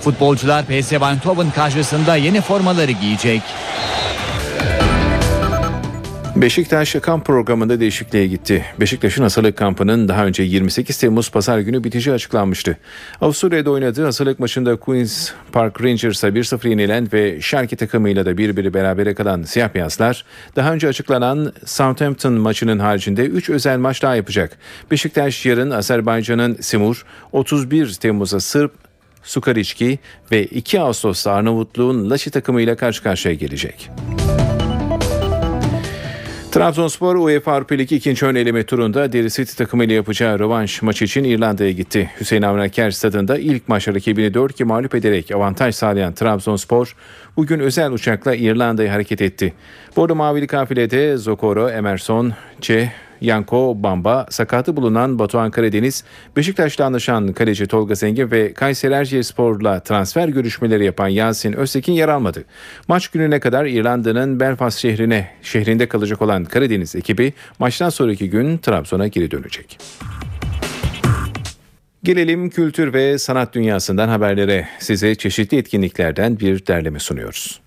[0.00, 3.42] Futbolcular PSV Eindhoven karşısında yeni formaları giyecek.
[6.36, 8.64] Beşiktaş kamp programında değişikliğe gitti.
[8.80, 12.76] Beşiktaş'ın hazırlık kampının daha önce 28 Temmuz pazar günü biteceği açıklanmıştı.
[13.20, 19.14] Avusturya'da oynadığı hazırlık maçında Queen's Park Rangers'a 1-0 yenilen ve Schalke takımıyla da bir berabere
[19.14, 20.24] kalan siyah beyazlar
[20.56, 24.58] daha önce açıklanan Southampton maçının haricinde 3 özel maç daha yapacak.
[24.90, 28.72] Beşiktaş yarın Azerbaycan'ın Simur, 31 Temmuz'a Sırp,
[29.22, 29.98] Sukariçki
[30.32, 33.90] ve 2 Ağustos'ta Arnavutluğun Laşi takımıyla karşı karşıya gelecek.
[36.52, 41.24] Trabzonspor UEFA Avrupa Ligi ikinci ön eleme turunda Derry City takımıyla yapacağı rövanş maçı için
[41.24, 42.10] İrlanda'ya gitti.
[42.20, 46.96] Hüseyin Avni Aker stadında ilk maç rakibini 4-2 mağlup ederek avantaj sağlayan Trabzonspor
[47.36, 49.54] bugün özel uçakla İrlanda'ya hareket etti.
[49.96, 52.92] Bordo Mavili kafilede Zokoro, Emerson, Çe,
[53.22, 56.04] Yanko Bamba, sakatı bulunan Batuhan Karadeniz,
[56.36, 62.44] Beşiktaş'ta anlaşan kaleci Tolga Zengin ve Kayseri Erciyesspor'la transfer görüşmeleri yapan Yasin Öztekin yer almadı.
[62.88, 69.06] Maç gününe kadar İrlanda'nın Belfast şehrine şehrinde kalacak olan Karadeniz ekibi maçtan sonraki gün Trabzon'a
[69.06, 69.78] geri dönecek.
[72.02, 74.68] Gelelim kültür ve sanat dünyasından haberlere.
[74.78, 77.60] Size çeşitli etkinliklerden bir derleme sunuyoruz.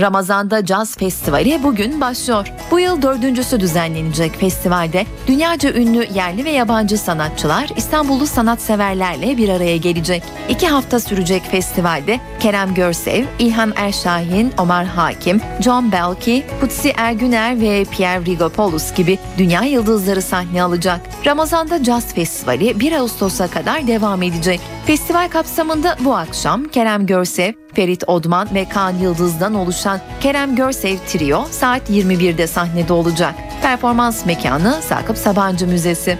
[0.00, 2.52] Ramazan'da Caz Festivali bugün başlıyor.
[2.70, 9.76] Bu yıl dördüncüsü düzenlenecek festivalde dünyaca ünlü yerli ve yabancı sanatçılar İstanbullu sanatseverlerle bir araya
[9.76, 10.22] gelecek.
[10.48, 17.84] İki hafta sürecek festivalde Kerem Görsev, İlhan Erşahin, Omar Hakim, John Belki, Kutsi Ergüner ve
[17.84, 21.00] Pierre Rigopoulos gibi dünya yıldızları sahne alacak.
[21.26, 24.60] Ramazan'da Caz Festivali 1 Ağustos'a kadar devam edecek.
[24.86, 31.46] Festival kapsamında bu akşam Kerem Görsev, Ferit Odman ve Kaan Yıldız'dan oluşan Kerem Görsev Trio
[31.50, 33.34] saat 21'de sahnede olacak.
[33.62, 36.18] Performans mekanı Sakıp Sabancı Müzesi.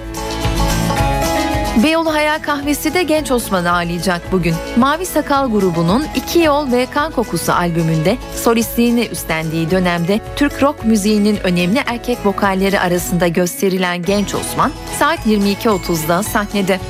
[1.83, 4.55] Beyoğlu Hayal Kahvesi de Genç Osman'ı ağırlayacak bugün.
[4.77, 11.37] Mavi Sakal grubunun İki Yol ve Kan Kokusu albümünde solistliğini üstlendiği dönemde Türk rock müziğinin
[11.45, 16.81] önemli erkek vokalleri arasında gösterilen Genç Osman saat 22.30'da sahnede.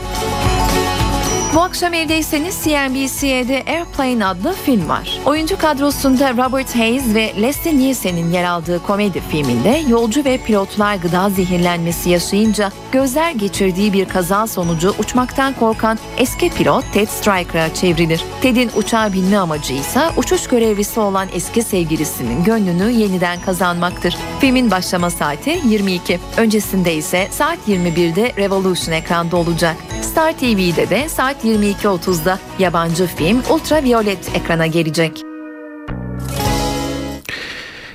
[1.58, 5.18] Bu akşam evdeyseniz CNBC'de Airplane adlı film var.
[5.26, 11.30] Oyuncu kadrosunda Robert Hayes ve Leslie Nielsen'in yer aldığı komedi filminde yolcu ve pilotlar gıda
[11.30, 18.24] zehirlenmesi yaşayınca gözler geçirdiği bir kaza sonucu uçmaktan korkan eski pilot Ted Stryker'a çevrilir.
[18.42, 24.16] Ted'in uçağa binme amacı ise uçuş görevlisi olan eski sevgilisinin gönlünü yeniden kazanmaktır.
[24.40, 26.20] Filmin başlama saati 22.
[26.36, 29.76] Öncesinde ise saat 21'de Revolution ekranda olacak.
[30.18, 35.22] Star TV'de de saat 22.30'da yabancı film Ultraviolet ekrana gelecek.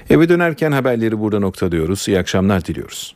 [0.10, 2.08] Eve dönerken haberleri burada noktalıyoruz.
[2.08, 3.12] İyi akşamlar diliyoruz.